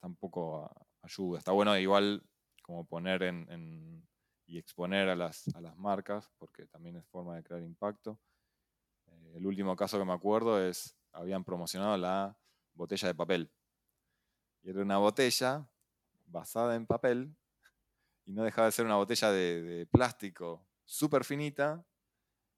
[0.00, 0.70] tampoco
[1.02, 1.38] ayuda.
[1.38, 2.22] Está bueno igual
[2.62, 4.06] como poner en
[4.46, 8.18] y exponer a las, a las marcas, porque también es forma de crear impacto.
[9.08, 12.38] Eh, el último caso que me acuerdo es, habían promocionado la
[12.74, 13.50] botella de papel.
[14.62, 15.68] Y era una botella
[16.26, 17.34] basada en papel
[18.24, 21.84] y no dejaba de ser una botella de, plástico súper finita,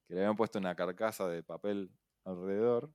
[0.07, 1.91] que le habían puesto una carcasa de papel
[2.25, 2.91] alrededor.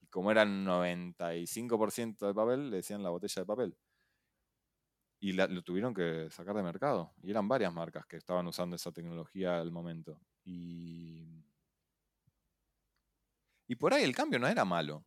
[0.00, 3.76] Y como eran 95% de papel, le decían la botella de papel
[5.20, 7.12] y lo tuvieron que sacar de mercado.
[7.22, 10.20] Y eran varias marcas que estaban usando esa tecnología al momento.
[10.44, 11.44] Y,
[13.66, 15.04] y por ahí el cambio no era malo.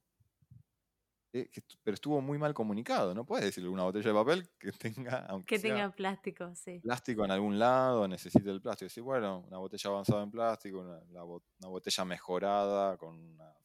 [1.34, 1.50] eh,
[1.82, 3.14] pero estuvo muy mal comunicado.
[3.16, 4.72] No puedes decirle una botella de papel que
[5.18, 6.80] tenga, aunque que tenga plástico, sí.
[6.80, 8.88] Plástico en algún lado, necesite el plástico.
[8.88, 11.24] Decir, bueno, una botella avanzada en plástico, una,
[11.70, 13.56] botella mejorada con una,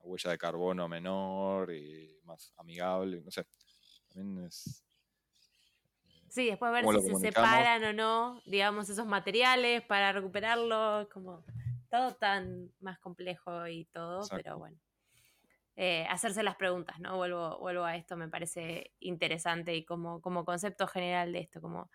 [0.00, 3.22] huella de carbono menor y más amigable.
[3.22, 3.46] No sé.
[4.10, 4.84] También es.
[6.34, 11.44] Sí, después ver si se separan o no, digamos, esos materiales para recuperarlos, como
[11.88, 14.76] todo tan más complejo y todo, pero bueno.
[15.76, 17.16] Eh, hacerse las preguntas, ¿no?
[17.16, 21.88] Vuelvo, vuelvo a esto, me parece interesante y como, como concepto general de esto, como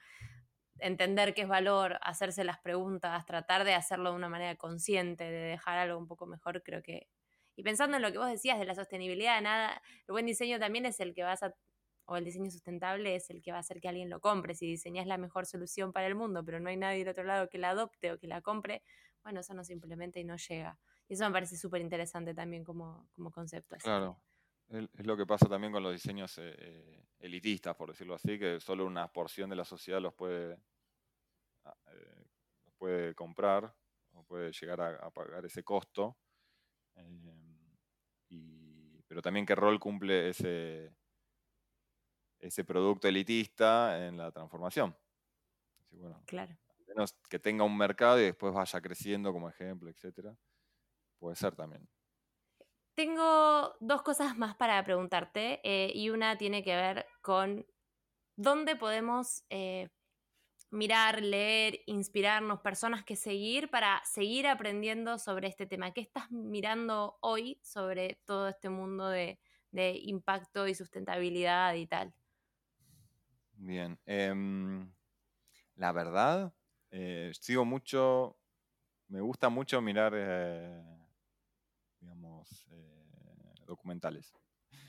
[0.78, 5.50] entender qué es valor, hacerse las preguntas, tratar de hacerlo de una manera consciente, de
[5.50, 7.10] dejar algo un poco mejor, creo que...
[7.58, 10.86] Y pensando en lo que vos decías de la sostenibilidad, nada, el buen diseño también
[10.86, 11.54] es el que vas a,
[12.10, 14.56] o el diseño sustentable es el que va a hacer que alguien lo compre.
[14.56, 17.50] Si diseñas la mejor solución para el mundo, pero no hay nadie del otro lado
[17.50, 18.82] que la adopte o que la compre,
[19.22, 20.80] bueno, eso no se implementa y no llega.
[21.08, 23.76] Y eso me parece súper interesante también como, concepto.
[23.78, 24.20] Claro.
[24.70, 28.60] Es lo que pasa también con los diseños eh, eh, elitistas, por decirlo así, que
[28.60, 30.60] solo una porción de la sociedad los puede,
[31.66, 32.26] ah, eh,
[32.78, 33.72] puede comprar
[34.14, 36.18] o puede llegar a, pagar ese costo.
[39.08, 40.92] pero también qué rol cumple ese,
[42.40, 44.96] ese producto elitista en la transformación.
[46.26, 46.58] claro.
[46.88, 50.36] menos que tenga un mercado y después vaya creciendo como ejemplo, etcétera.
[51.20, 51.88] Puede ser también.
[52.96, 57.66] Tengo dos cosas más para preguntarte eh, y una tiene que ver con
[58.36, 59.90] dónde podemos eh,
[60.72, 65.92] mirar, leer, inspirarnos, personas que seguir para seguir aprendiendo sobre este tema.
[65.92, 69.40] ¿Qué estás mirando hoy sobre todo este mundo de,
[69.72, 72.14] impacto y sustentabilidad y tal?
[73.60, 74.00] Bien.
[74.06, 74.92] Em,
[75.76, 76.54] la verdad,
[76.92, 78.38] eh, sigo mucho,
[79.10, 80.14] me gusta mucho mirar
[82.00, 84.34] digamos, eh, documentales.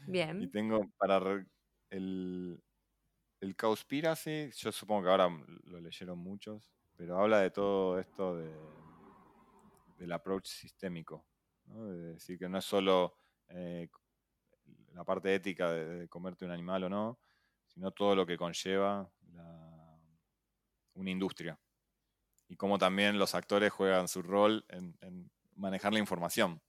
[0.06, 0.40] Bien.
[0.40, 1.44] Y tengo para
[1.90, 2.62] el,
[3.40, 5.28] el Cowspiracy, yo supongo que ahora
[5.64, 8.54] lo leyeron muchos, pero habla de todo esto de,
[9.98, 11.26] del approach sistémico.
[11.64, 11.86] ¿no?
[11.88, 13.16] De decir que no es solo
[13.48, 13.88] eh,
[14.92, 17.18] la parte ética de, comerte un animal o no,
[17.72, 19.10] sino todo lo que conlleva
[20.94, 21.58] una industria.
[22.48, 26.60] Y cómo también los actores juegan su rol en manejar la información.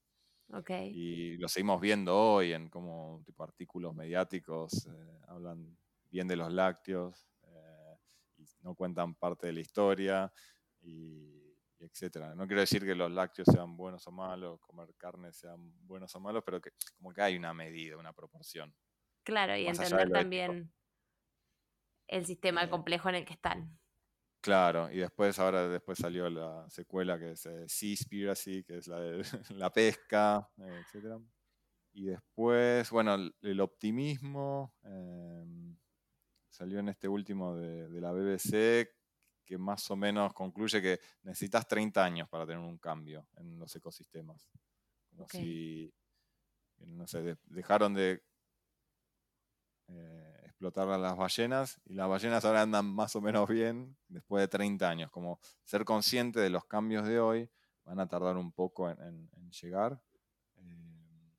[0.92, 5.78] Y lo seguimos viendo hoy en como tipo artículos mediáticos, eh, hablan
[6.10, 7.98] bien de los lácteos eh,
[8.38, 10.34] y no cuentan parte de la historia
[10.82, 12.36] y, etcétera.
[12.36, 16.20] No quiero decir que los lácteos sean buenos o malos, comer carne sean buenos o
[16.20, 18.76] malos, pero que como que hay una medida, una proporción.
[19.24, 20.72] Claro, y entender también
[22.12, 23.80] el sistema eh, complejo en el que están.
[24.42, 29.00] Claro, y después, ahora después salió la secuela que es eh, Seaspiracy, que es la
[29.00, 29.24] de
[29.56, 31.20] la pesca, eh, etc.
[31.94, 35.78] Y después, bueno, el, optimismo em,
[36.50, 38.90] salió en este último de, la BBC,
[39.46, 43.76] que más o menos concluye que necesitas 30 años para tener un cambio en los
[43.76, 44.50] ecosistemas.
[45.10, 45.94] Como si,
[46.78, 48.24] no sé, dejaron de
[49.90, 50.21] eh,
[50.62, 54.88] explotar las ballenas y las ballenas ahora andan más o menos bien después de 30
[54.88, 55.10] años.
[55.10, 57.50] Como ser consciente de los cambios de hoy
[57.84, 59.28] van a tardar un poco en,
[59.60, 60.00] llegar.
[60.58, 61.34] Eh,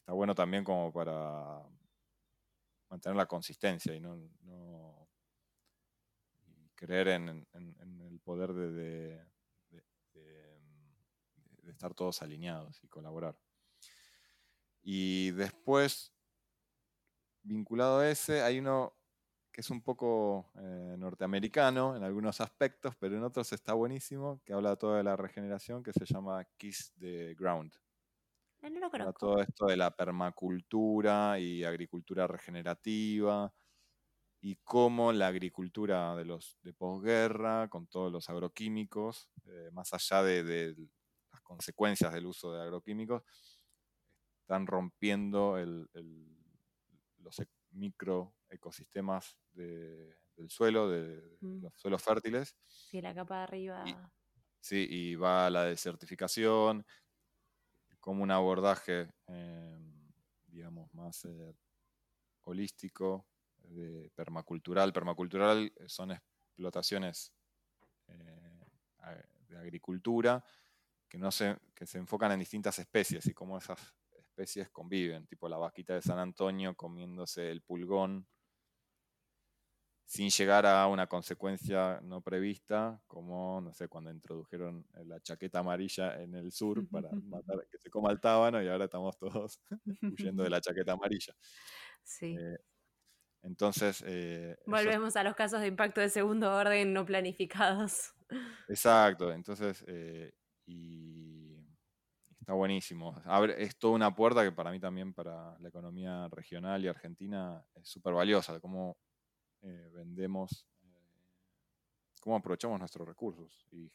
[0.00, 1.62] está bueno también como para
[2.90, 4.18] mantener la consistencia y no,
[6.74, 9.24] creer en, el poder de,
[9.70, 13.38] de estar todos alineados y colaborar.
[14.82, 16.15] Y después
[17.46, 18.94] vinculado a ese, hay uno
[19.52, 24.52] que es un poco eh, norteamericano en algunos aspectos, pero en otros está buenísimo, que
[24.52, 27.72] habla todo de la regeneración, que se llama Kiss the Ground.
[28.62, 29.12] Ah, no lo conozco.
[29.14, 33.50] todo esto de la permacultura y agricultura regenerativa
[34.42, 40.22] y cómo la agricultura de los de posguerra, con todos los agroquímicos, eh, más allá
[40.22, 40.76] de,
[41.32, 43.22] las consecuencias del uso de agroquímicos,
[44.42, 45.88] están rompiendo el
[47.26, 51.62] los e, microecosistemas de, del suelo, de mm.
[51.62, 52.56] los suelos fértiles.
[52.66, 53.84] Sí, la capa de arriba.
[54.60, 56.86] sí, y va a la desertificación,
[58.00, 60.12] como un abordaje, em,
[60.46, 61.54] digamos, más eh,
[62.42, 63.26] holístico,
[63.58, 64.92] de permacultural.
[64.92, 67.32] Permacultural son explotaciones
[68.06, 68.62] eh,
[69.48, 70.44] de agricultura
[71.08, 73.80] que, no se, que se enfocan en distintas especies y cómo esas
[74.36, 78.26] especies conviven, tipo la vaquita de San Antonio comiéndose el pulgón
[80.04, 86.22] sin llegar a una consecuencia no prevista, como, no sé, cuando introdujeron la chaqueta amarilla
[86.22, 89.60] en el sur para matar que se coma el tábano y ahora estamos todos
[90.02, 91.34] huyendo de la chaqueta amarilla.
[92.04, 92.36] Sí.
[92.38, 92.58] Eh,
[93.42, 94.04] entonces...
[94.06, 98.12] Eh, Volvemos a los casos de impacto de segundo orden no planificados.
[98.68, 100.32] Exacto, entonces, eh,
[100.66, 101.35] y
[102.46, 103.20] está buenísimo.
[103.24, 107.60] Abre, es toda una puerta que para mí también, para la economía regional y argentina,
[107.74, 108.96] es súper valiosa, cómo
[109.62, 110.64] eh, vendemos,
[112.20, 113.90] cómo aprovechamos nuestros recursos y,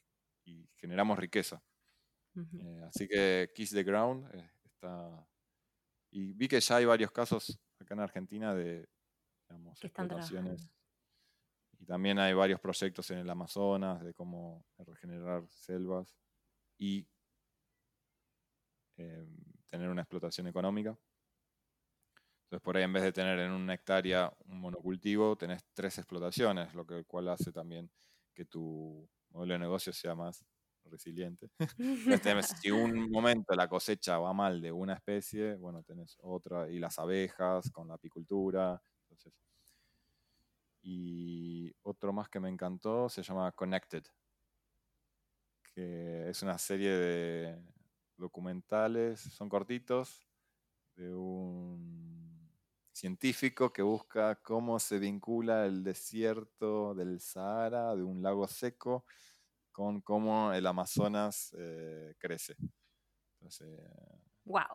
[0.75, 1.63] generamos riqueza.
[2.89, 4.27] así que Kiss the Ground
[4.65, 5.25] está...
[6.09, 8.85] Y vi que ya hay varios casos acá en Argentina de
[9.47, 10.69] digamos, explotaciones
[11.79, 16.13] y también hay varios proyectos en el Amazonas de cómo regenerar selvas
[16.77, 17.07] y
[18.97, 19.25] eh,
[19.69, 20.97] tener una explotación económica.
[22.43, 26.73] Entonces, por ahí, en vez de tener en una hectárea un monocultivo, tenés tres explotaciones,
[26.73, 27.89] lo que, cual hace también
[28.33, 30.43] que tu modelo de negocio sea más
[30.85, 31.49] resiliente.
[32.61, 36.99] si un momento la cosecha va mal de una especie, bueno, tenés otra, y las
[36.99, 38.81] abejas con la apicultura.
[39.03, 39.33] Entonces,
[40.83, 44.03] y otro más que me encantó se llama Connected,
[45.73, 47.61] que es una serie de
[48.21, 50.25] documentales, son cortitos,
[50.95, 52.49] de un
[52.93, 59.05] científico que busca cómo se vincula el desierto del Sahara, de un lago seco,
[59.71, 62.55] con cómo el Amazonas eh, crece.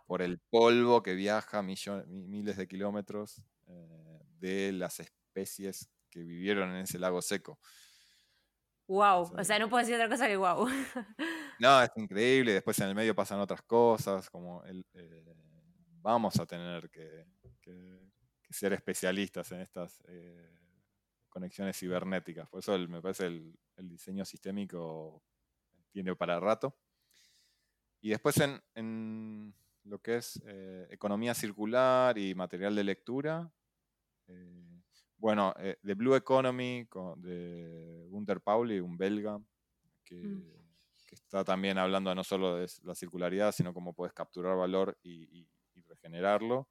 [0.06, 6.82] Por el polvo que viaja miles de kilómetros eh, de las especies que vivieron en
[6.82, 7.58] ese lago seco.
[8.88, 10.68] Wow, o sea, no puedo decir otra cosa que wow.
[11.58, 12.52] No, es increíble.
[12.52, 15.24] Después en el medio pasan otras cosas, como el, eh,
[16.02, 17.26] vamos a tener que,
[18.48, 20.58] ser especialistas en estas eh,
[21.28, 22.48] conexiones cibernéticas.
[22.48, 25.22] Por eso me parece el, el, diseño sistémico
[25.90, 26.76] tiene para rato.
[28.00, 29.54] Y después en,
[29.84, 33.50] lo que es eh, economía circular y material de lectura,
[35.18, 36.86] bueno, The Blue Economy
[37.16, 40.55] de Gunther Pauli, un belga, mm.
[41.26, 45.48] Está también hablando no solo de la circularidad, sino cómo puedes capturar valor y,
[45.88, 46.68] regenerarlo.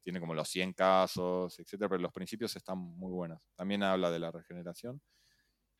[0.00, 3.40] Tiene como los 100 casos, etcétera, pero los principios están muy buenos.
[3.54, 5.00] También habla de la regeneración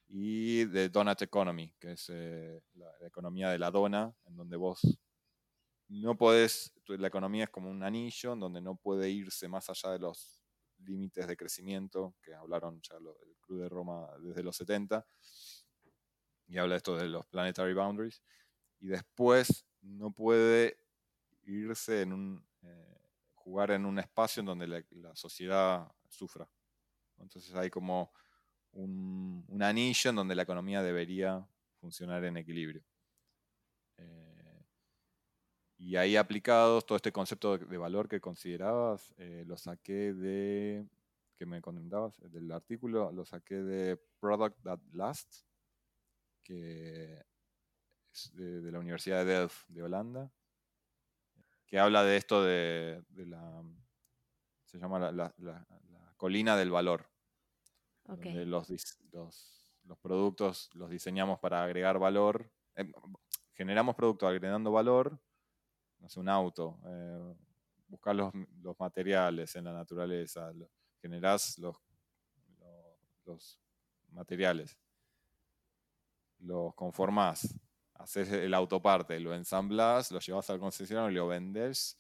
[0.09, 4.81] y de Donut Economy, que es eh, la, economía de la dona, en donde vos
[5.89, 9.93] no podés, la economía es como un anillo, en donde no puede irse más allá
[9.93, 10.45] de los
[10.79, 15.05] límites de crecimiento, que hablaron ya el Club de Roma desde los 70,
[16.49, 18.22] y habla esto de los planetary boundaries,
[18.80, 20.78] y después no puede
[21.44, 22.99] irse en un, eh,
[23.34, 26.49] jugar en un espacio en donde la, sociedad sufra.
[27.18, 28.12] Entonces hay como
[28.72, 31.47] un, anillo en donde la economía debería
[31.80, 32.84] funcionar en equilibrio.
[33.99, 34.64] Eh,
[35.78, 40.86] y ahí aplicados, todo este concepto de valor que considerabas, eh, lo saqué de,
[41.36, 45.47] que me comentabas, del artículo, lo saqué de Product That Lasts,
[46.47, 47.24] que
[48.12, 50.32] es de, la Universidad de Delft de Holanda,
[51.66, 53.64] que habla de esto de, la,
[54.64, 55.34] se llama la,
[56.16, 57.11] colina del valor.
[58.07, 58.68] los,
[59.12, 62.92] los, productos los diseñamos para agregar valor, em,
[63.55, 65.18] generamos productos agregando valor
[65.99, 67.34] no sé, un auto, eh,
[67.88, 68.32] buscar los,
[68.78, 70.53] materiales en la naturaleza,
[71.01, 71.76] generás los,
[73.24, 73.61] los,
[74.11, 74.78] materiales,
[76.41, 77.55] los conformás,
[77.95, 81.97] haces el autoparte, lo ensamblás, lo llevas al concesionario y lo vendés.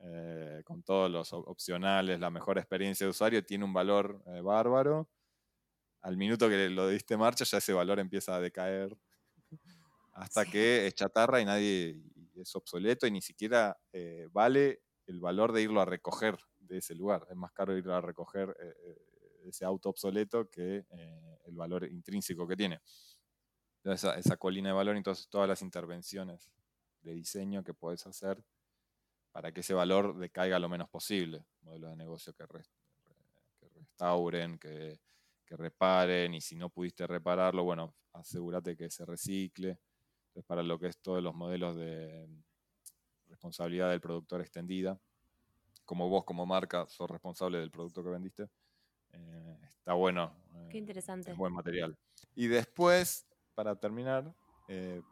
[0.00, 5.08] Eh, con todos los opcionales, la mejor experiencia de usuario, tiene un valor eh, bárbaro.
[6.02, 8.96] Al minuto que lo diste marcha, ya ese valor empieza a decaer
[10.12, 12.00] hasta que es chatarra y nadie,
[12.36, 16.94] es obsoleto y ni siquiera eh, vale el valor de irlo a recoger de ese
[16.94, 17.26] lugar.
[17.28, 18.56] Es más caro ir a recoger
[19.44, 20.84] ese auto obsoleto que
[21.46, 22.80] el valor intrínseco que tiene.
[23.92, 26.50] Esa, esa, colina de valor, entonces todas las intervenciones
[27.02, 28.44] de diseño que puedes hacer
[29.32, 31.44] para que ese valor decaiga lo menos posible.
[31.62, 32.44] Modelos de negocio que,
[33.74, 35.00] restauren, que,
[35.46, 39.78] que reparen, y si no pudiste repararlo, bueno, asegúrate que se recicle
[40.46, 42.28] para lo que es todos los modelos de
[43.26, 45.00] responsabilidad del productor extendida.
[45.84, 48.48] Como vos como marca sos responsable del producto que vendiste.
[49.12, 50.34] Eh, está bueno.
[50.70, 51.30] Qué interesante.
[51.30, 51.96] Es buen material.
[52.34, 53.26] Y después,
[53.58, 54.32] para terminar,
[54.68, 55.02] eh,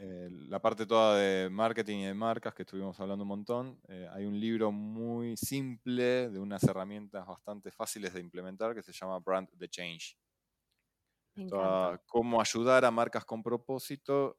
[0.00, 4.08] eh, la parte toda de marketing y de marcas que estuvimos hablando un montón, eh,
[4.10, 9.20] hay un libro muy simple de unas herramientas bastante fáciles de implementar que se llama
[9.20, 10.18] Brand the Change.
[12.06, 14.36] cómo ayudar a marcas con propósito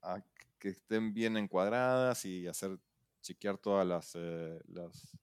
[0.00, 0.22] a
[0.60, 2.78] que estén bien encuadradas y hacer
[3.20, 4.14] chequear todas las,
[4.68, 5.18] las,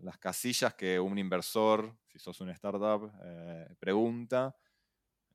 [0.00, 3.10] las, casillas que un inversor, si sos una startup,
[3.80, 4.56] pregunta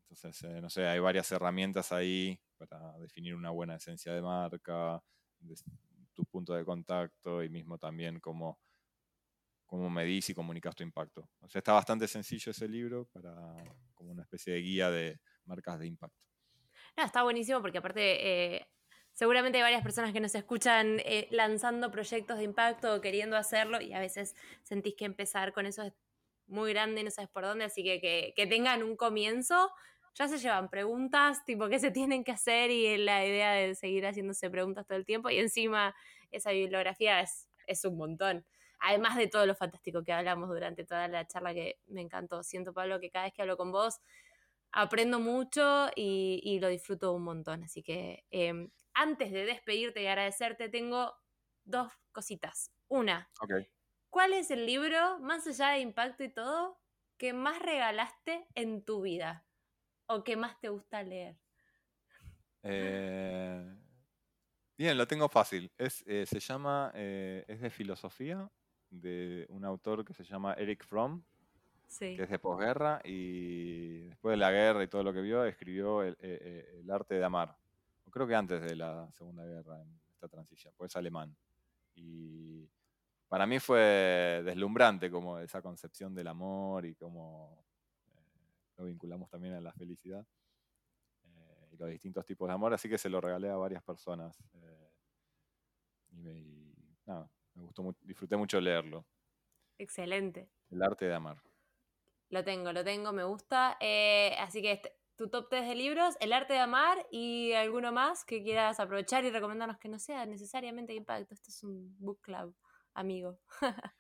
[0.10, 5.04] entonces, eh, no sé, hay varias herramientas ahí para definir una buena esencia de marca,
[6.16, 8.60] tu punto de contacto y mismo también cómo,
[9.68, 11.30] cómo medís y comunicas tu impacto.
[11.42, 13.54] O sea, está bastante sencillo ese libro para
[13.94, 16.26] como una especie de guía de marcas de impacto.
[16.98, 18.68] está buenísimo porque aparte eh,
[19.12, 23.80] seguramente hay varias personas que nos escuchan eh, lanzando proyectos de impacto o queriendo hacerlo
[23.80, 25.94] y a veces sentís que empezar con eso es
[26.48, 29.72] muy grande y no sabes por dónde, así que, que, que tengan un comienzo
[30.16, 34.06] ya se llevan preguntas, tipo, qué se tienen que hacer y la idea de seguir
[34.06, 35.30] haciéndose preguntas todo el tiempo.
[35.30, 35.96] Y encima,
[36.32, 38.46] esa bibliografía es, es un montón.
[38.80, 42.44] Además de todo lo fantástico que hablamos durante toda la charla, que me encantó.
[42.44, 44.00] Siento, Pablo, que cada vez que hablo con vos
[44.72, 47.64] aprendo mucho y, lo disfruto un montón.
[47.64, 51.14] Así que em, antes de despedirte y agradecerte, tengo
[51.64, 52.72] dos cositas.
[52.88, 53.30] Una,
[54.10, 56.80] ¿cuál es el libro, más allá de impacto y todo,
[57.18, 59.46] que más regalaste en tu vida?
[60.10, 61.36] O qué más te gusta leer?
[62.64, 63.76] Eh,
[64.78, 65.72] bien, lo tengo fácil.
[65.78, 68.50] Es, eh, se llama, eh, es de filosofía,
[68.90, 71.24] de un autor que se llama Eric Fromm,
[72.00, 76.04] que es de posguerra, y después de la guerra y todo lo que vio, escribió
[76.04, 77.56] El, arte de amar.
[78.12, 81.36] Creo que antes de la Segunda Guerra, en esta transición, pues es alemán.
[81.94, 82.68] Y
[83.28, 87.69] para mí fue deslumbrante como esa concepción del amor y cómo
[88.80, 90.26] lo vinculamos también a la felicidad
[91.26, 94.42] eh, y los distintos tipos de amor, así que se lo regalé a varias personas.
[94.54, 94.92] Eh,
[96.12, 96.74] y, me,
[97.06, 99.06] nada, me gustó, disfruté mucho leerlo.
[99.78, 100.50] Excelente.
[100.70, 101.44] El arte de amar.
[102.30, 103.76] Lo tengo, lo tengo, me gusta.
[103.82, 107.92] Eh, así que este, tu top 3 de libros, El arte de amar y alguno
[107.92, 111.34] más que quieras aprovechar y recomendarnos que no sea necesariamente impacto.
[111.34, 112.56] Esto es un book club,
[112.94, 113.40] amigo.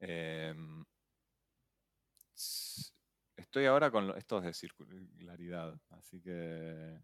[0.00, 0.54] eh,
[3.50, 7.00] Estoy ahora con estos de circularidad, así que...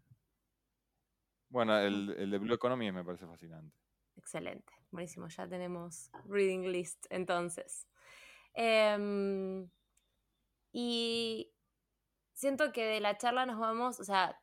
[1.49, 3.75] Bueno, el, el, de Blue Economy me parece fascinante.
[4.15, 7.85] Excelente, buenísimo, ya tenemos reading list entonces.
[8.53, 9.69] Em,
[10.71, 11.51] y
[12.31, 14.39] siento que de la charla nos vamos, o sea,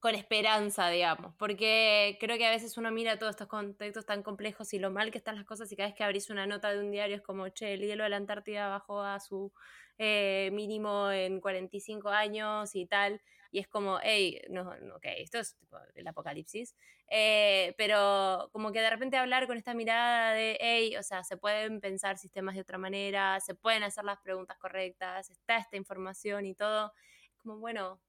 [0.00, 4.72] con esperanza, digamos, porque creo que a veces uno mira todos estos contextos tan complejos
[4.72, 6.80] y lo mal que están las cosas y cada vez que abrís una nota de
[6.80, 9.52] un diario es como, che, el hielo de la Antártida bajó a su
[9.98, 13.20] eh, mínimo en 45 años y tal.
[13.52, 16.74] Y es como, hey, no, no ok, esto es tipo el apocalipsis.
[17.10, 21.36] Eh, pero como que de repente hablar con esta mirada de, hey, o sea, se
[21.36, 26.46] pueden pensar sistemas de otra manera, se pueden hacer las preguntas correctas, está esta información
[26.46, 26.92] y todo.
[27.38, 28.00] Como, bueno,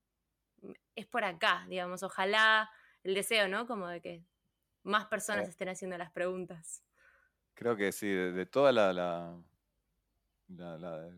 [0.96, 2.70] es por acá, digamos, ojalá
[3.04, 3.66] el deseo, ¿no?
[3.66, 4.26] Como de que
[4.84, 6.84] más personas estén haciendo las preguntas.
[7.54, 9.38] Creo que sí, de, toda la, la,
[10.48, 11.12] la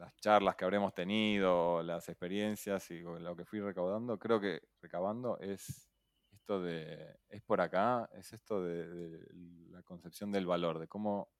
[0.00, 5.38] las charlas que habremos tenido, las experiencias y lo que fui recaudando, creo que recabando
[5.40, 5.90] es
[6.32, 9.28] esto de, es por acá, es esto de,
[9.68, 11.30] la concepción del valor, de cómo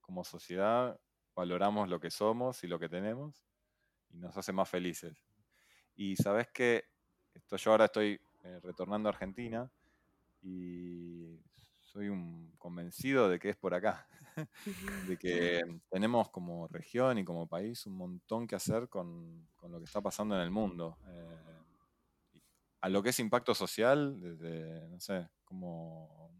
[0.00, 0.98] como sociedad
[1.34, 3.44] valoramos lo que somos y lo que tenemos
[4.10, 5.16] y nos hace más felices.
[5.94, 6.84] Y sabes que
[7.34, 9.70] esto yo ahora estoy eh, retornando a Argentina
[10.42, 11.38] y
[11.80, 14.06] soy un convencido de que es por acá,
[15.08, 19.84] de que tenemos como región y como país un montón que hacer con, lo que
[19.84, 20.98] está pasando en el mundo.
[21.08, 21.46] Eh,
[22.82, 26.30] a lo que es impacto social, desde, no sé, cómo,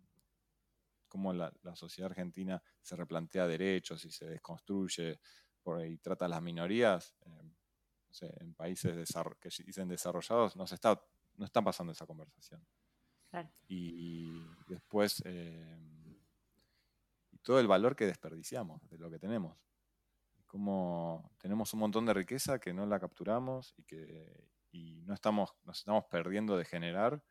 [1.08, 5.18] cómo la, sociedad argentina se replantea derechos y se desconstruye
[5.66, 11.02] por, y trata a las minorías, eh, en países que dicen desarrollados, no, se está,
[11.36, 12.64] no está pasando esa conversación.
[13.66, 15.76] Y después, eh,
[17.42, 19.58] todo el valor que desperdiciamos de lo que tenemos.
[20.46, 25.50] Como tenemos un montón de riqueza que no la capturamos y que y no estamos,
[25.64, 27.22] nos estamos perdiendo de generar.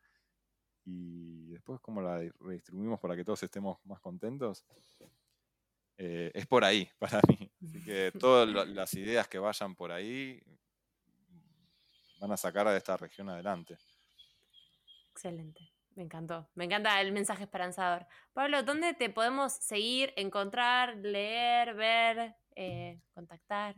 [0.84, 4.64] Y después, cómo la redistribuimos para que todos estemos más contentos.
[5.98, 7.50] Eh, es por ahí para mí.
[7.62, 10.42] Así que todas las ideas que vayan por ahí
[12.20, 13.78] van a sacar a esta región adelante.
[15.10, 15.72] Excelente.
[15.94, 16.48] Me encantó.
[16.54, 18.06] Me encanta el mensaje esperanzador.
[18.34, 23.76] Pablo, ¿dónde te podemos seguir, encontrar, leer, ver, eh, contactar?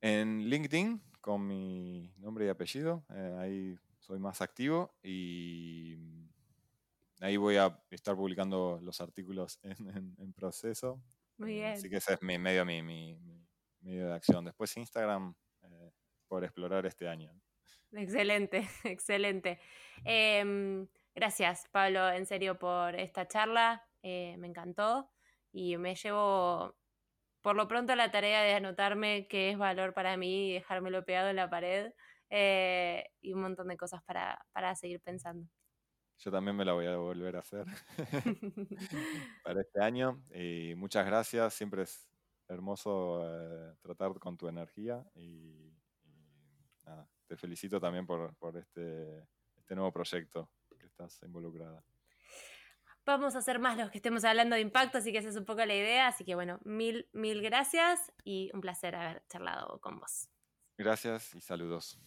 [0.00, 3.04] En LinkedIn con mi nombre y apellido.
[3.08, 5.96] Eh, ahí soy más activo y
[7.20, 9.58] ahí voy a estar publicando los artículos
[10.18, 11.02] en, proceso.
[11.38, 11.72] Muy bien.
[11.72, 12.82] Así que ese es mi medio, mi,
[13.80, 14.44] medio de acción.
[14.44, 15.34] Después Instagram
[16.28, 17.32] por explorar este año.
[17.92, 19.60] Excelente, excelente.
[20.04, 23.86] Em, gracias, Pablo, en serio, por esta charla.
[24.02, 25.10] me encantó
[25.52, 26.74] y me llevo
[27.44, 31.28] por lo pronto la tarea de anotarme qué es valor para mí y dejármelo pegado
[31.28, 31.92] en la pared
[32.30, 35.46] eh, y un montón de cosas para, seguir pensando.
[36.18, 37.66] Yo también me la voy a volver a hacer
[39.44, 40.22] para este año.
[40.34, 41.54] Y muchas gracias.
[41.54, 42.08] Siempre es
[42.48, 45.04] hermoso eh, tratar con tu energía.
[45.14, 45.72] Y,
[47.26, 51.82] te felicito también por, este, este nuevo proyecto que estás involucrada.
[53.06, 55.44] Vamos a hacer más los que estemos hablando de impacto, así que esa es un
[55.44, 56.08] poco la idea.
[56.08, 60.28] Así que bueno, mil, mil gracias y un placer haber charlado con vos.
[60.78, 61.98] Gracias y saludos.